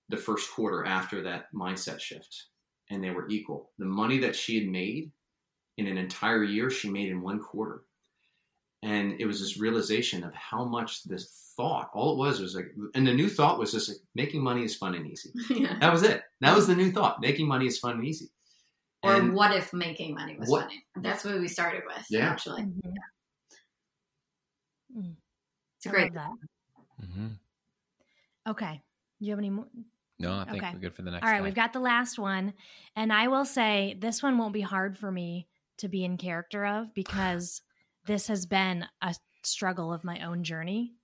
[0.09, 2.47] the first quarter after that mindset shift,
[2.91, 3.70] and they were equal.
[3.78, 5.12] The money that she had made
[5.76, 7.82] in an entire year, she made in one quarter.
[8.82, 12.66] And it was this realization of how much this thought, all it was was like,
[12.94, 15.30] and the new thought was just like, making money is fun and easy.
[15.50, 15.78] yeah.
[15.80, 16.22] That was it.
[16.40, 17.20] That was the new thought.
[17.20, 18.28] Making money is fun and easy.
[19.02, 20.84] Or And- what if making money was What- funny?
[20.96, 22.30] That's what we started with, Yeah.
[22.30, 22.62] actually.
[22.62, 22.92] Mhm.
[25.76, 26.14] It's a I great.
[26.14, 26.32] love
[26.98, 27.07] that.
[27.07, 27.28] hmm
[28.48, 28.80] Okay.
[29.18, 29.66] Do you have any more?
[30.18, 30.72] No, I think Okay.
[30.72, 31.24] we're good for the next.
[31.24, 31.44] All right, guy.
[31.44, 32.54] we've got the last one.
[32.94, 35.48] And I will say this one won't be hard for me
[35.78, 37.61] to be in character of because
[38.07, 40.94] this has been a struggle of my own journey.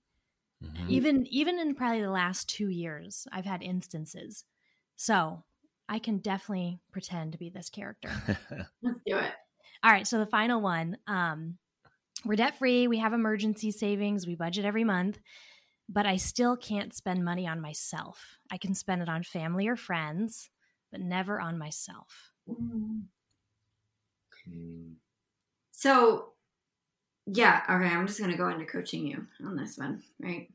[0.63, 0.89] Mhm.
[0.89, 4.45] Even even in probably the last 2 years, I've had instances.
[4.95, 5.43] So,
[5.89, 8.09] I can definitely pretend to be this character.
[8.81, 9.33] Let's do it.
[9.83, 10.97] All right, so the final one.
[11.07, 11.57] Um,
[12.25, 12.87] we're debt free.
[12.87, 14.27] We have emergency savings.
[14.27, 15.19] We budget every month,
[15.89, 18.37] but I still can't spend money on myself.
[18.51, 20.49] I can spend it on family or friends,
[20.91, 22.33] but never on myself.
[22.47, 23.07] Mm.
[25.71, 26.32] So,
[27.25, 30.49] yeah, okay, I'm just going to go into coaching you on this one, right?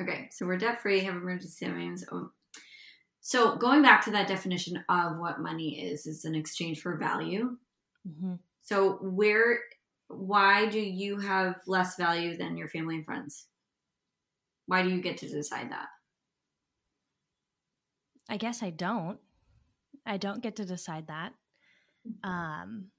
[0.00, 2.04] Okay, so we're debt free, have emergency savings.
[2.10, 2.30] Oh.
[3.20, 7.56] So, going back to that definition of what money is, is an exchange for value.
[8.08, 8.38] Mhm.
[8.62, 9.60] So, where,
[10.08, 13.46] why do you have less value than your family and friends?
[14.66, 15.88] Why do you get to decide that?
[18.28, 19.18] I guess I don't.
[20.06, 21.34] I don't get to decide that.
[22.24, 22.90] Um,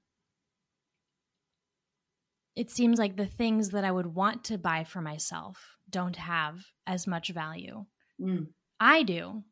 [2.56, 6.64] it seems like the things that I would want to buy for myself don't have
[6.86, 7.86] as much value.
[8.20, 8.48] Mm.
[8.80, 9.44] I do.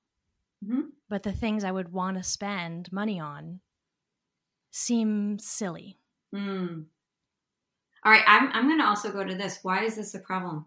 [0.64, 0.92] Mhm.
[1.08, 3.60] But the things I would want to spend money on
[4.70, 5.98] seem silly.
[6.34, 6.86] Mm.
[8.04, 9.60] All right, I'm, I'm going to also go to this.
[9.62, 10.66] Why is this a problem?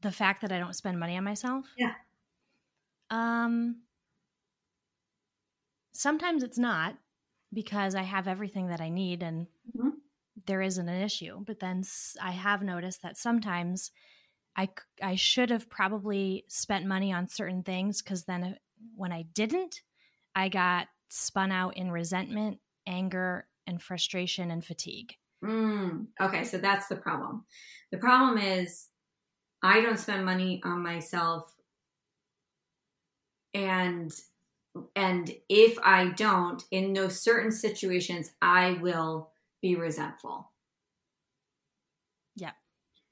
[0.00, 1.66] The fact that I don't spend money on myself?
[1.76, 1.94] Yeah.
[3.10, 3.82] Um
[5.92, 6.96] sometimes it's not
[7.52, 10.00] because I have everything that I need and Mhm.
[10.44, 11.42] there isn't an issue.
[11.44, 11.82] But then
[12.20, 13.90] I have noticed that sometimes
[14.56, 14.70] I,
[15.02, 18.58] I should have probably spent money on certain things because then
[18.94, 19.82] when I didn't,
[20.34, 25.16] I got spun out in resentment, anger, and frustration and fatigue.
[25.44, 27.44] Mm, okay, so that's the problem.
[27.90, 28.88] The problem is
[29.62, 31.56] I don't spend money on myself
[33.54, 34.12] and
[34.94, 39.30] and if I don't in those certain situations I will
[39.62, 40.50] be resentful.
[42.34, 42.52] Yeah.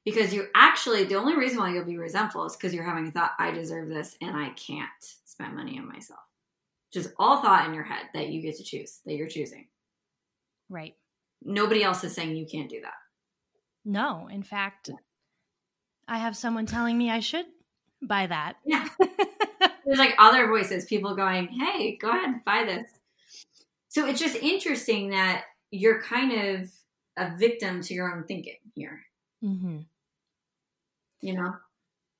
[0.05, 3.11] Because you're actually the only reason why you'll be resentful is because you're having a
[3.11, 4.89] thought I deserve this and I can't
[5.25, 6.21] spend money on myself.
[6.93, 9.67] Just all thought in your head that you get to choose, that you're choosing.
[10.69, 10.95] Right.
[11.43, 12.95] Nobody else is saying you can't do that.
[13.85, 14.91] No, in fact,
[16.09, 17.47] I have someone telling me I should
[18.01, 18.55] buy that.
[18.65, 18.89] Yeah.
[19.85, 22.91] There's like other voices, people going, hey, go ahead, buy this.
[23.89, 26.73] So it's just interesting that you're kind of
[27.17, 29.03] a victim to your own thinking here,
[29.43, 29.87] hmm
[31.21, 31.55] you know?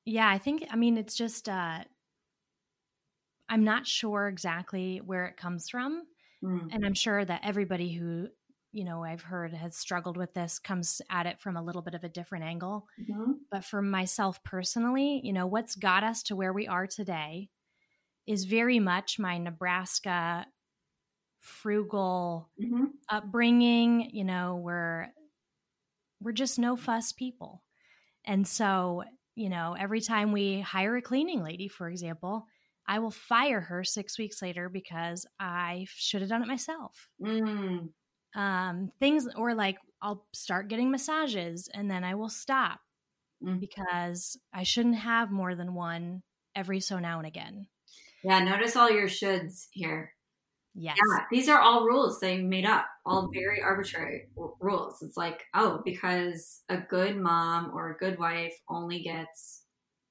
[0.05, 1.85] Yeah, I think, I mean, it's just, uh,
[3.49, 6.07] I'm not sure exactly where it comes from.
[6.43, 6.69] Mm.
[6.71, 8.29] And I'm sure that everybody who,
[8.73, 11.95] you know, I've heard has struggled with this comes at it from a little bit
[11.95, 12.89] of a different angle.
[12.99, 13.45] Mhm.
[13.51, 17.51] But for myself personally, you know, what's got us to where we are today
[18.27, 20.47] is very much my Nebraska
[21.41, 22.99] frugal Mhm.
[23.11, 25.09] upbringing you know we're
[26.21, 27.63] we're just no fuss people
[28.25, 29.05] and so
[29.35, 32.47] you know every time we hire a cleaning lady for example
[32.87, 37.95] i will fire her six weeks later because i should have done it myself Mm.
[38.35, 42.81] um things or like i'll start getting massages and then i will stop
[43.41, 43.61] Mm.
[43.61, 46.23] because i shouldn't have more than one
[46.57, 47.69] every so now and again
[48.25, 50.13] Yeah, notice all your shoulds here.
[50.75, 53.39] yes Yeah, these are all rules they made up, all mm-hmm.
[53.39, 55.03] very arbitrary r- rules.
[55.03, 59.63] It's like, oh, because a good mom or a good wife only gets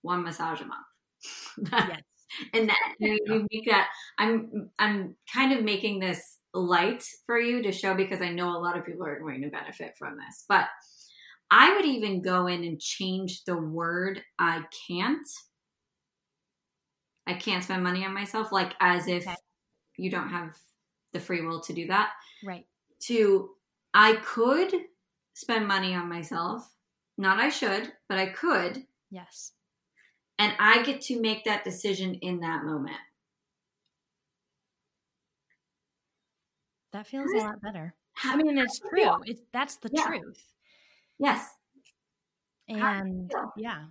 [0.01, 0.85] one massage a month.
[1.71, 2.01] yes
[2.53, 7.61] and that you, you make that i'm i'm kind of making this light for you
[7.63, 10.45] to show because i know a lot of people are going to benefit from this
[10.47, 10.67] but
[11.51, 15.27] i would even go in and change the word i can't
[17.27, 19.35] i can't spend money on myself like as if Okay.
[19.97, 20.57] you don't have
[21.13, 22.11] the free will to do that.
[22.43, 22.65] Right.
[23.03, 23.51] To
[23.93, 24.73] i could
[25.33, 26.69] spend money on myself.
[27.17, 28.85] Not i should but i could.
[29.11, 29.53] Yes.
[30.39, 32.97] And I get to make that decision in that moment.
[36.91, 37.95] that feels a lot better.
[38.23, 39.23] I mean it's how do you true.
[39.25, 40.05] it's that's the Yeah.
[40.07, 40.53] truth.
[41.19, 41.49] Yes.
[42.71, 43.85] How do you and yeah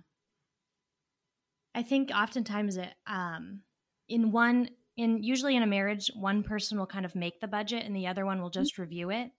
[1.75, 3.61] I think oftentimes it um
[4.07, 7.83] in one in usually in a marriage one person will kind of make the budget
[7.85, 9.31] and the other one will just review it.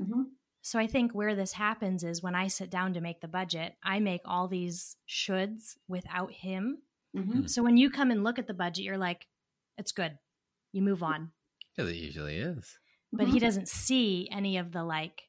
[0.00, 0.26] Mhm.
[0.60, 3.74] So I think where this happens is when I sit down to make the budget,
[3.82, 6.82] I make all these shoulds without him.
[7.16, 7.50] Mhm.
[7.50, 9.26] So when you come and look at the budget, you're like,
[9.76, 10.18] it's good.
[10.72, 11.32] You move on.
[11.74, 12.78] Because it usually is.
[13.12, 13.32] But Mm-hmm.
[13.34, 15.28] he doesn't see any of the like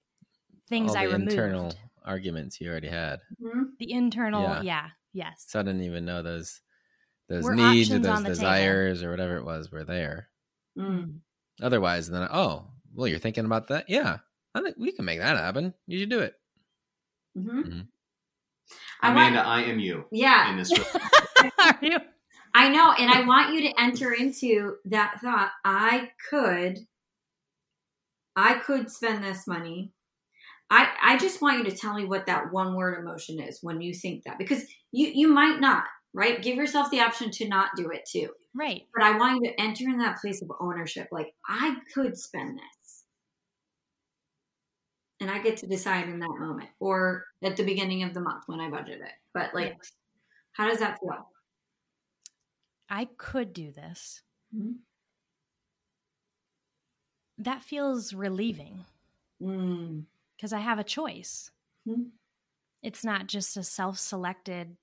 [0.69, 1.31] things All I the removed.
[1.31, 1.73] internal
[2.05, 3.19] arguments you already had.
[3.41, 3.75] Mhm.
[3.79, 4.61] The internal, Yeah.
[4.61, 5.45] yeah, yes.
[5.47, 6.59] So I didn't even know those
[7.29, 8.35] those Were needs or those on the table.
[8.35, 10.29] desires or whatever it was were there.
[10.77, 11.19] Mm.
[11.61, 13.89] Otherwise, then oh, well, you're thinking about that?
[13.89, 14.17] Yeah,
[14.53, 15.73] I think we can make that happen.
[15.87, 16.33] You should do it.
[17.37, 17.49] Mhm.
[17.49, 17.87] Mhm.
[19.01, 20.71] I want- Amanda, I am you Yeah, in this.
[21.59, 21.97] Are you?
[22.55, 25.51] I know, and I want you to enter into that thought.
[25.65, 26.77] I could,
[28.35, 29.91] I could spend this money.
[30.69, 33.81] I I just want you to tell me what that one word emotion is when
[33.81, 36.41] you think that, because you you might not, right?
[36.41, 38.33] Give yourself the option to not do it too.
[38.53, 38.87] Right.
[38.93, 41.09] But I want you to enter in that place of ownership.
[41.11, 43.05] Like I could spend this,
[45.19, 48.43] and I get to decide in that moment, or at the beginning of the month
[48.47, 49.11] when I budget it.
[49.33, 49.91] But like, Yes.
[50.53, 51.27] how does that feel?
[52.87, 54.21] I could do this.
[54.51, 54.83] Mhm.
[57.37, 58.85] That feels relieving
[59.41, 60.05] Mm.
[60.37, 61.51] Because I have a choice.
[61.85, 62.11] Mhm.
[62.81, 64.77] It's not just a self selected,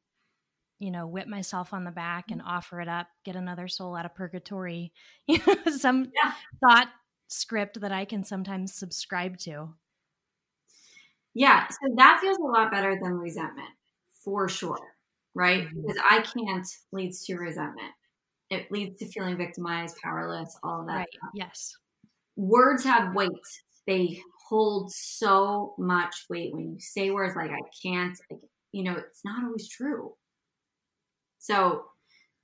[0.80, 4.06] you know, whip myself on the back and offer it up, get another soul out
[4.06, 4.92] of purgatory,
[5.28, 6.34] you know, some Yeah.
[6.62, 6.88] thought
[7.28, 9.74] script that I can sometimes subscribe to.
[11.34, 13.68] Yeah, so that feels a lot better than resentment,
[14.24, 14.96] for sure,
[15.34, 15.68] right?
[15.68, 15.86] Mhm.
[15.86, 17.92] Because I can't leads to resentment.
[18.50, 21.06] It leads to feeling victimized, powerless, all of that.
[21.06, 21.18] Right.
[21.32, 21.78] Yes.
[22.36, 23.30] Words have weight.
[23.86, 24.20] They
[24.50, 28.40] hold so much weight when you say words like I can't, like,
[28.72, 30.14] you know, it's not always true.
[31.38, 31.84] So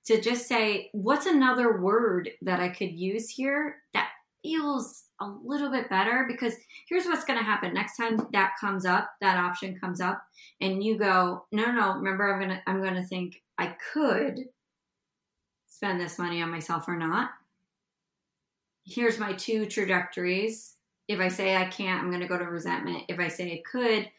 [0.07, 5.69] to just say, what's another word that I could use here that feels a little
[5.69, 6.27] bit better?
[6.29, 6.55] Because
[6.89, 10.23] here's what's going to happen next time that comes up, that option comes up,
[10.61, 11.95] and you go, no, no, no.
[11.95, 14.45] Remember, I'm gonna, I'm gonna think I could
[15.67, 17.31] spend this money on myself or not.
[18.85, 20.76] Here's my two trajectories.
[21.09, 23.05] If I say I can't, I'm going to go to resentment.
[23.09, 24.11] If I say I could,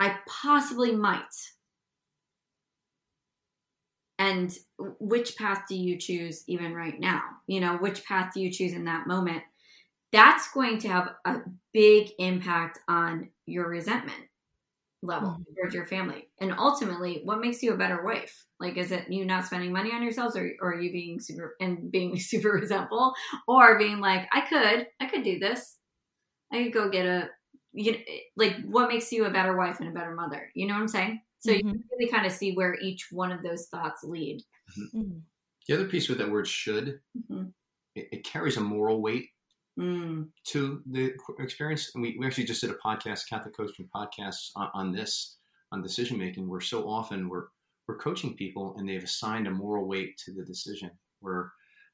[0.00, 1.34] I possibly might.
[4.18, 7.22] And which path do you choose even right now?
[7.46, 9.42] You know, which path do you choose in that moment?
[10.12, 11.40] That's going to have a
[11.74, 14.24] big impact on your resentment
[15.02, 15.44] level Mhm.
[15.56, 16.30] towards your family.
[16.40, 18.46] And ultimately, what makes you a better wife?
[18.60, 21.56] Like, is it you not spending money on yourselves or, or are you being super
[21.60, 23.14] and being super resentful
[23.48, 25.77] or being like, I could, I could do this.
[26.52, 27.28] I could go get a,
[27.72, 27.98] you know,
[28.36, 30.50] like what makes you a better wife and a better mother?
[30.54, 31.22] You know what I'm saying?
[31.40, 31.70] So you Mhm.
[31.72, 34.42] can really kind of see where each one of those thoughts lead.
[34.94, 35.22] Mhm.
[35.66, 37.52] The other piece with that word should, Mhm.
[37.94, 39.30] it, it carries a moral weight
[39.78, 40.32] Mm.
[40.46, 41.94] to the experience.
[41.94, 45.38] And we, we actually just did a podcast, Catholic Coaching podcast on, on this,
[45.70, 47.46] on decision making, where so often we're,
[47.86, 50.90] we're coaching people and they've assigned a moral weight to the decision
[51.20, 51.52] where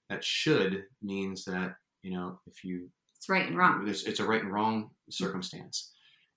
[0.09, 2.91] that should means that, you know, if you,
[3.25, 3.89] It's right and wrong.
[3.89, 5.93] it's, it's a right and wrong circumstance.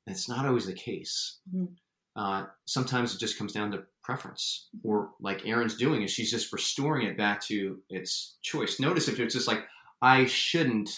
[0.05, 1.39] And it's not always the case.
[1.53, 1.67] Mhm.
[2.15, 6.53] Uh, sometimes it just comes down to preference, or like Erin's doing, is she's just
[6.53, 8.79] restoring it back to its choice.
[8.79, 9.65] Notice if it's just like,
[10.01, 10.89] I shouldn't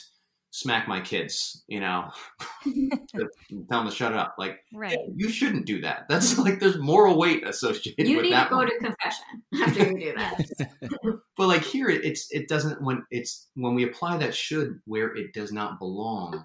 [0.52, 2.10] smack my kids, you know,
[2.64, 3.30] to
[3.70, 4.36] tell them to shut up.
[4.38, 4.98] Like, Right.
[5.16, 6.06] you shouldn't do that.
[6.10, 8.30] That's like there's moral weight associated You with that.
[8.30, 8.68] You need to go one.
[8.68, 11.20] to confession after you do that.
[11.38, 15.34] But like here, it's it doesn't when it's when we apply that should where it
[15.34, 16.44] does not belong.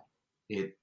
[0.48, 0.76] It,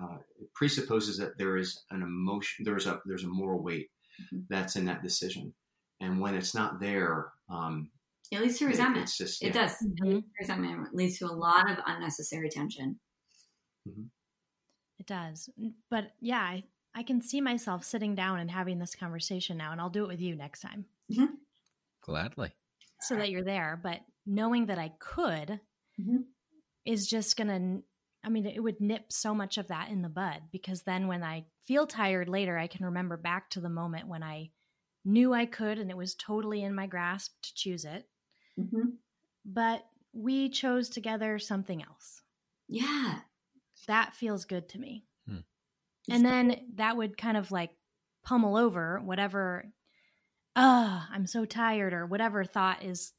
[0.00, 3.90] uh, it presupposes that there is an emotion, there's a there's a moral weight
[4.32, 4.44] Mhm.
[4.48, 5.54] that's in that decision,
[6.00, 7.90] and when it's not there, um,
[8.30, 9.04] It leads to resentment.
[9.04, 9.66] it's just It yeah.
[9.66, 9.82] does.
[9.82, 10.06] It Mhm.
[10.14, 10.88] leads to resentment.
[10.88, 12.98] It leads to a lot of unnecessary tension.
[13.86, 15.48] It does.
[15.90, 16.64] But yeah, I,
[16.94, 20.08] I can see myself sitting down and having this conversation now, and I'll do it
[20.08, 20.86] with you next time
[22.00, 22.52] Gladly.
[23.00, 23.78] so that you're there.
[23.82, 25.60] But knowing that I could
[26.00, 26.24] Mhm.
[26.84, 27.84] is just going to,
[28.24, 31.22] I mean, it would nip so much of that in the bud because then when
[31.22, 34.50] I feel tired later, I can remember back to the moment when I
[35.04, 38.08] knew I could and it was totally in my grasp to choose it.
[38.56, 38.90] Hmm
[39.44, 42.22] But we chose together something else.
[42.68, 43.20] Yeah.
[43.88, 45.04] that feels good to me.
[45.28, 45.38] Hmm.
[46.10, 47.70] And then that would kind of like
[48.24, 49.70] pummel over whatever,
[50.56, 53.12] ah, I'm so tired, or whatever thought is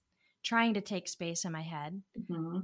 [0.43, 2.01] trying to take space in my head.
[2.27, 2.59] hmm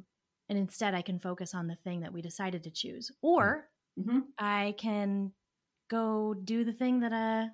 [0.50, 3.12] And instead, I can focus on the thing that we decided to choose.
[3.22, 3.70] Or
[4.02, 5.34] hmm I can
[5.90, 7.50] go do the thing that uh,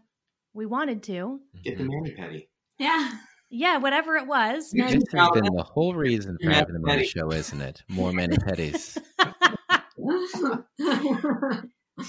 [0.53, 1.41] we wanted to.
[1.63, 2.49] get the mani petty.
[2.77, 3.11] Yeah.
[3.49, 4.71] Yeah, whatever it was.
[4.71, 7.07] This has Now, been the whole reason for having the money Betty.
[7.09, 7.83] show, isn't it?
[7.87, 8.97] More mani pedis.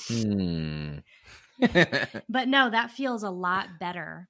[0.09, 0.99] Hmm.
[2.29, 4.29] but no, that feels a lot better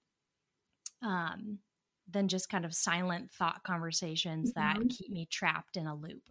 [1.02, 1.59] um,
[2.10, 4.90] than just kind of silent thought conversations that Mhm.
[4.90, 6.22] keep me trapped in a loop.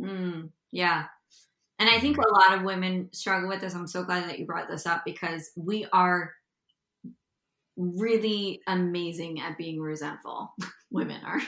[0.00, 1.06] Mm, yeah.
[1.78, 3.74] And I think a lot of women struggle with this.
[3.74, 6.34] I'm so glad that you brought this up because we are
[7.76, 10.54] really amazing at being resentful.
[10.90, 11.40] women are.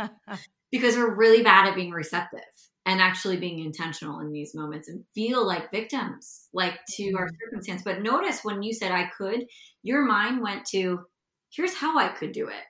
[0.70, 2.40] because we're really bad at being receptive
[2.86, 7.82] and actually being intentional in these moments and feel like victims like to our circumstance.
[7.82, 9.46] But notice when you said i could
[9.82, 11.00] your mind went to
[11.54, 12.64] here's how i could do it.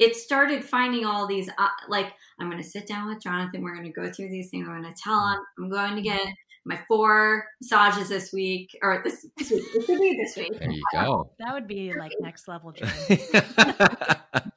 [0.00, 3.62] It started finding all these uh, like i'm going to sit down with jonathan.
[3.62, 4.66] We're going to go through these things.
[4.68, 5.38] I'm going to tell him.
[5.58, 6.26] I'm going to get
[6.66, 10.70] my four massages this week or this, this week this could be this week there
[10.70, 11.30] you go.
[11.38, 12.90] that would be like next level dream.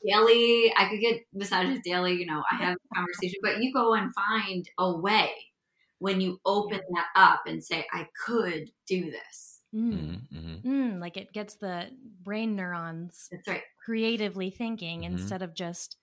[0.06, 3.94] daily i could get massages daily you know i have a conversation but you go
[3.94, 5.30] and find a way
[6.00, 9.92] when you open that up and say i could do this Mm.
[9.92, 10.64] Mhm, mhm.
[10.64, 11.90] Mm, like it gets the
[12.24, 15.08] brain neurons that's right creatively thinking Mhm.
[15.08, 15.98] instead of just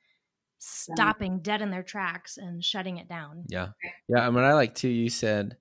[0.59, 3.45] stopping dead in their tracks and shutting it down.
[3.49, 3.69] Yeah.
[4.09, 4.27] Yeah.
[4.27, 5.57] And what I like too, you said,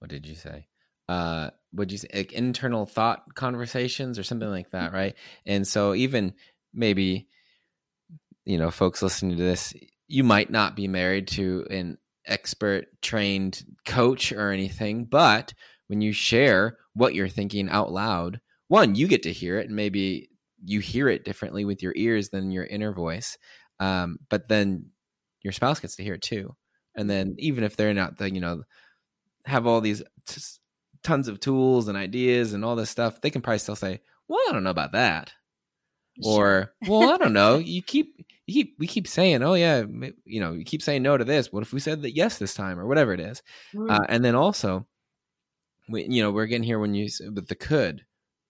[0.00, 0.66] what did you say?
[1.08, 5.14] Uh, would you say like internal thought conversations or something like that, right?
[5.46, 6.34] And so even
[6.74, 7.28] maybe,
[8.44, 9.74] you know, folks listening to this,
[10.08, 15.54] you might not be married to an expert trained coach or anything, but
[15.86, 19.76] when you share what you're thinking out loud, one, you get to hear it and
[19.76, 20.30] maybe
[20.64, 23.36] you hear it differently with your ears than your inner voice.
[23.80, 24.86] Um, but then
[25.42, 26.54] your spouse gets to hear it too.
[26.94, 28.62] And then even if they're not the, you know,
[29.50, 30.40] have all these t-
[31.02, 34.40] tons of tools and ideas and all this stuff, they can probably still say, "Well,
[34.48, 35.32] I don't know about that,"
[36.24, 39.84] or "Well, I don't know." You keep, you keep, we keep saying, "Oh yeah,"
[40.24, 41.52] you know, you keep saying no to this.
[41.52, 43.42] What if we said that yes this time, or whatever it is?
[43.74, 43.90] Mm.
[43.90, 44.86] Uh, and then also,
[45.88, 48.04] we, you know, we're getting here when you with the could,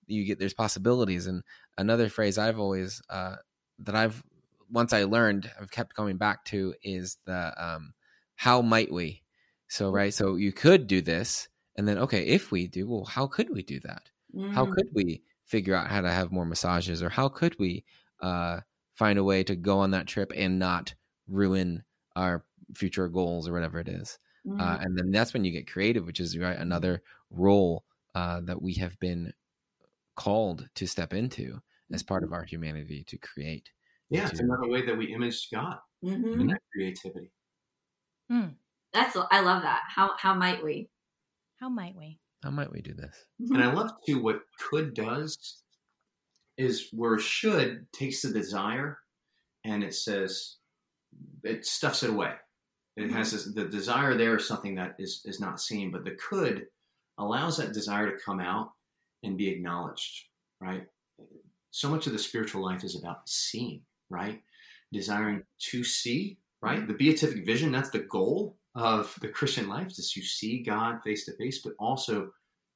[0.07, 1.27] you get there's possibilities.
[1.27, 1.43] And
[1.79, 3.37] another phrase I've always uh,
[3.81, 4.23] that I've
[4.71, 7.95] once I learned, I've kept coming back to is the um,
[8.37, 9.23] how might we?
[9.71, 13.27] So right, so you could do this, and then okay, if we do, well, how
[13.27, 14.11] could we do that?
[14.51, 14.75] How Mm.
[14.75, 17.85] could we figure out how to have more massages, or how could we
[18.21, 18.61] uh,
[18.95, 20.95] find a way to go on that trip and not
[21.29, 21.85] ruin
[22.17, 22.45] our
[22.75, 24.19] future goals or whatever it is?
[24.59, 24.83] uh, Mm.
[24.83, 27.85] and then that's when you get creative, which is right another role
[28.15, 29.33] uh, that we have been
[30.17, 31.61] called to step into
[31.93, 33.73] as part of our humanity to create.
[34.11, 36.41] Yeah, it's another way that we image God Mhm.
[36.41, 37.33] in that creativity.
[38.93, 39.81] That's I love that.
[39.95, 40.89] How how might we?
[41.61, 42.19] How might we?
[42.43, 43.15] How might we do this?
[43.41, 43.55] Mm-hmm.
[43.55, 45.63] And I love too what could does
[46.57, 48.99] is where should takes the desire
[49.65, 50.57] and it says
[51.45, 52.33] it stuffs it away.
[52.97, 53.17] It mm-hmm.
[53.17, 56.67] has this, the desire there is something that is is not seen, but the could
[57.19, 58.73] allows that desire to come out
[59.23, 60.25] and be acknowledged,
[60.61, 60.87] right?
[61.71, 64.43] So much of the spiritual life is about seeing, right?
[64.93, 66.79] Desiring to see, right?
[66.79, 66.89] Mm-hmm.
[66.89, 71.25] The beatific vision, that's the goal of the Christian life, is to see God face
[71.27, 72.31] to face, but also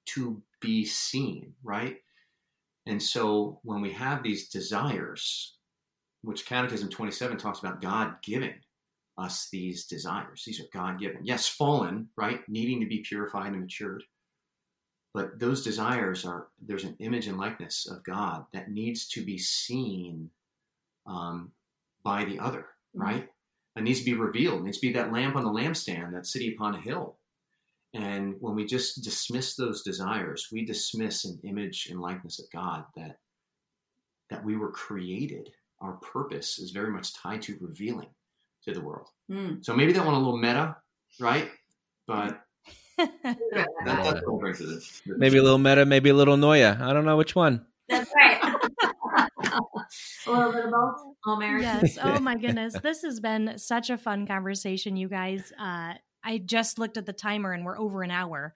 [0.07, 1.97] to be seen, right?
[2.87, 5.57] And so when we have these desires,
[6.23, 8.55] which Catechism 27 talks about God giving
[9.17, 11.21] us these desires, these are God given.
[11.25, 12.41] Yes, fallen, right?
[12.49, 14.03] Needing to be purified and matured.
[15.15, 19.39] But those desires are, there's an image and likeness of God that needs to be
[19.39, 20.29] seen
[21.07, 21.53] um,
[22.03, 23.29] by the other, right?
[23.77, 24.61] It needs to be revealed.
[24.61, 27.17] It needs to be that lamp on the lampstand, that city upon a hill.
[27.93, 32.85] And when we just dismiss those desires, we dismiss an image and likeness of God
[32.97, 33.19] that
[34.31, 35.51] that we were created.
[35.81, 38.09] Our purpose is very much tied to revealing
[38.65, 39.09] to the world.
[39.31, 39.65] Mm.
[39.65, 40.77] So maybe that one a little meta,
[41.21, 41.51] right?
[42.07, 42.41] But
[42.99, 45.03] that, that's what brings to this.
[45.07, 46.81] Maybe a little meta, maybe a little Noya.
[46.81, 47.67] I don't know which one.
[47.89, 48.41] That's right.
[50.27, 51.01] A little bit of both.
[51.27, 51.63] All married.
[51.63, 51.99] yes.
[52.03, 52.75] Oh my goodness.
[52.83, 55.53] This has been such a fun conversation, you guys.
[55.59, 55.95] Uh,
[56.25, 58.55] I just looked at the timer and we're over an hour,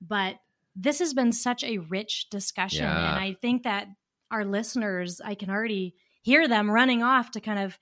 [0.00, 0.36] but
[0.74, 2.84] this has been such a rich discussion.
[2.84, 3.14] Yeah.
[3.14, 3.88] And I think that
[4.30, 7.78] our listeners, I can already hear them running off to kind of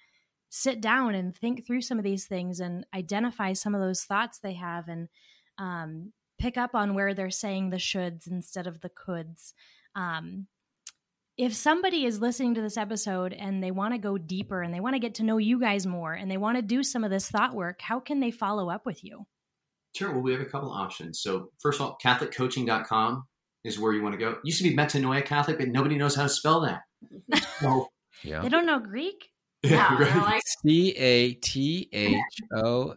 [0.50, 4.38] sit down and think through some of these things and identify some of those thoughts
[4.38, 5.08] they have and
[5.58, 9.54] um, pick up on where they're saying the shoulds instead of the coulds.
[9.96, 10.46] Um,
[11.36, 14.80] if somebody is listening to this episode and they want to go deeper and they
[14.80, 17.10] want to get to know you guys more and they want to do some of
[17.10, 19.26] this thought work, how can they follow up with you?
[19.96, 20.12] Sure.
[20.12, 21.20] Well, we have a couple options.
[21.20, 23.24] So, first of all, CatholicCoaching.com
[23.64, 24.30] is where you want to go.
[24.30, 26.82] It used to be Metanoia Catholic, but nobody knows how to spell that.
[27.60, 27.88] So,
[28.22, 28.40] Yeah.
[28.42, 29.30] They don't know Greek.
[29.64, 30.16] Yeah, right.
[30.16, 32.18] like, C A T H
[32.54, 32.94] O.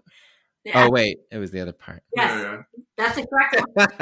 [0.75, 2.03] Oh wait, it was the other part.
[2.13, 2.61] yes, Yeah, yeah.
[2.97, 3.87] that's the correct one.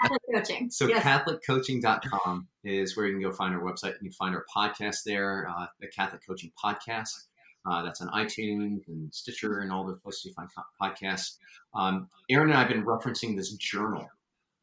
[0.00, 0.70] Catholic coaching.
[0.70, 1.02] So yes.
[1.02, 3.94] CatholicCoaching.com is where you can go find our website.
[3.94, 7.12] You can find our podcast there, uh, the Catholic Coaching Podcast.
[7.66, 10.48] Uh, that's on iTunes and Stitcher and all the places you find
[10.80, 11.36] podcasts.
[11.74, 14.06] Um, Erin and I have been referencing this journal.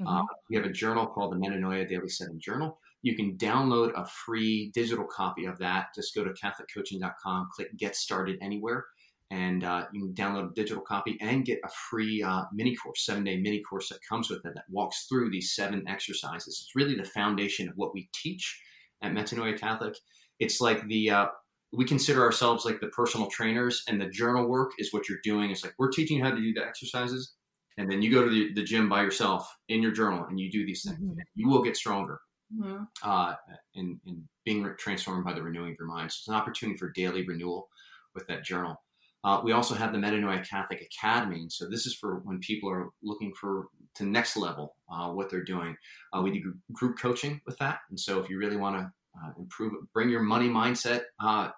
[0.06, 2.80] Uh, we have a journal called the Metanoia Daily Seven Journal.
[3.03, 5.88] You can download a free digital copy of that.
[5.95, 8.86] Just go to CatholicCoaching.com, click Get Started Anywhere,
[9.31, 13.05] and uh, you can download a digital copy and get a free uh, mini course,
[13.05, 16.59] seven day mini course that comes with it that walks through these seven exercises.
[16.61, 18.61] It's really the foundation of what we teach
[19.01, 19.95] at Metanoia Catholic.
[20.39, 21.27] It's like the uh,
[21.71, 25.49] we consider ourselves like the personal trainers, and the journal work is what you're doing.
[25.49, 27.33] It's like we're teaching you how to do the exercises,
[27.77, 30.51] and then you go to the, the gym by yourself in your journal and you
[30.51, 30.99] do these things.
[30.99, 31.15] Mhm.
[31.35, 32.19] You will get stronger
[32.53, 32.85] Mhm.
[33.01, 33.35] uh,
[33.75, 36.11] in, in being transformed by the renewing of your mind.
[36.11, 37.69] So it's an opportunity for daily renewal
[38.13, 38.75] with that journal.
[39.23, 41.41] Uh, we also have the Metanoia Catholic Academy.
[41.41, 45.30] And so this is for when people are looking for to next level uh, what
[45.30, 45.76] they're doing.
[46.14, 47.80] Uh, we do group coaching with that.
[47.89, 51.49] And so if you really want to uh, improve, bring your money mindset uh,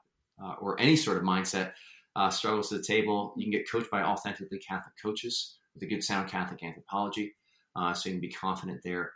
[0.43, 1.71] uh, or any sort of mindset
[2.31, 6.03] struggles to the table, you can get coached by authentically Catholic coaches with a good
[6.03, 7.33] sound Catholic anthropology.
[7.75, 9.11] So you can be confident there.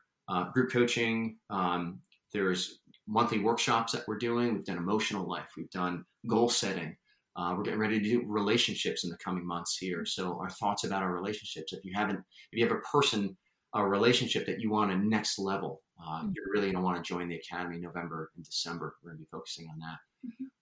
[0.53, 1.99] Group coaching, um,
[2.33, 4.53] there's monthly workshops that we're doing.
[4.53, 6.95] We've done emotional life, we've done goal setting.
[7.37, 10.05] Uh, we're getting ready to do relationships in the coming months here.
[10.05, 11.71] So our thoughts about our relationships.
[11.71, 12.19] If you haven't,
[12.51, 13.37] if you have a person,
[13.75, 16.33] a relationship that you want a next level, uh, Mhm.
[16.35, 18.95] you're really going to want to join the academy in November and December.
[19.03, 19.97] We're going to be focusing on that.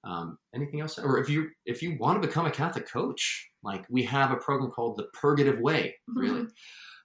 [0.03, 0.99] Um, anything else?
[0.99, 4.35] Or if you if you want to become a Catholic coach, like we have a
[4.37, 5.95] program called the Purgative Way.
[6.07, 6.47] Really.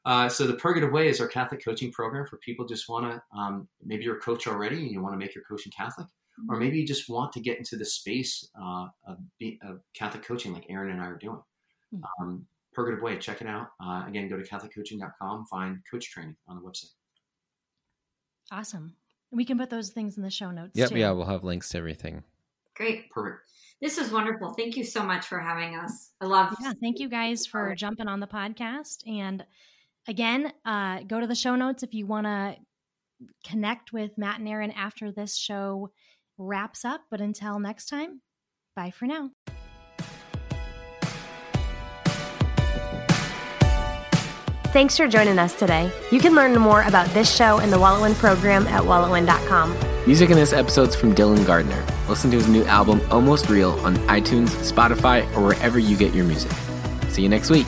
[0.05, 3.23] Uh, so the Purgative Way is our Catholic coaching program for people just want to
[3.39, 6.09] um, maybe you're a coach already and you want to make your coaching Catholic,
[6.49, 9.19] or maybe you just want to get into the space uh, of,
[9.63, 11.41] of Catholic coaching like Erin and I are doing.
[11.95, 12.03] Mm.
[12.21, 13.69] Um, Purgative Way, check it out.
[13.85, 16.93] Uh, again, go to CatholicCoaching.com, find coach training on the website.
[18.53, 18.95] Awesome.
[19.33, 20.73] We can put those things in the show notes.
[20.75, 20.99] Yep, too.
[20.99, 22.23] yeah, we'll have links to everything.
[22.77, 23.11] Great.
[23.11, 23.43] Perfect.
[23.81, 24.53] This is wonderful.
[24.53, 26.11] Thank you so much for having us.
[26.21, 29.07] I love Yeah, thank you guys for jumping on the podcast.
[29.07, 29.45] And
[30.07, 32.57] again, uh, go to the show notes if you want to
[33.45, 35.91] connect with Matt and Erin after this show
[36.41, 37.03] wraps up.
[37.11, 38.23] But until next time,
[38.75, 39.31] bye for now.
[44.73, 45.91] Thanks for joining us today.
[46.13, 49.77] You can learn more about this show and the WalletWin program at walletwin.com.
[50.07, 51.85] Music in this episode's from Dylan Gardner.
[52.09, 56.25] Listen to his new album, Almost Real, on iTunes, Spotify, or wherever you get your
[56.25, 56.53] music.
[57.09, 57.67] See you next week.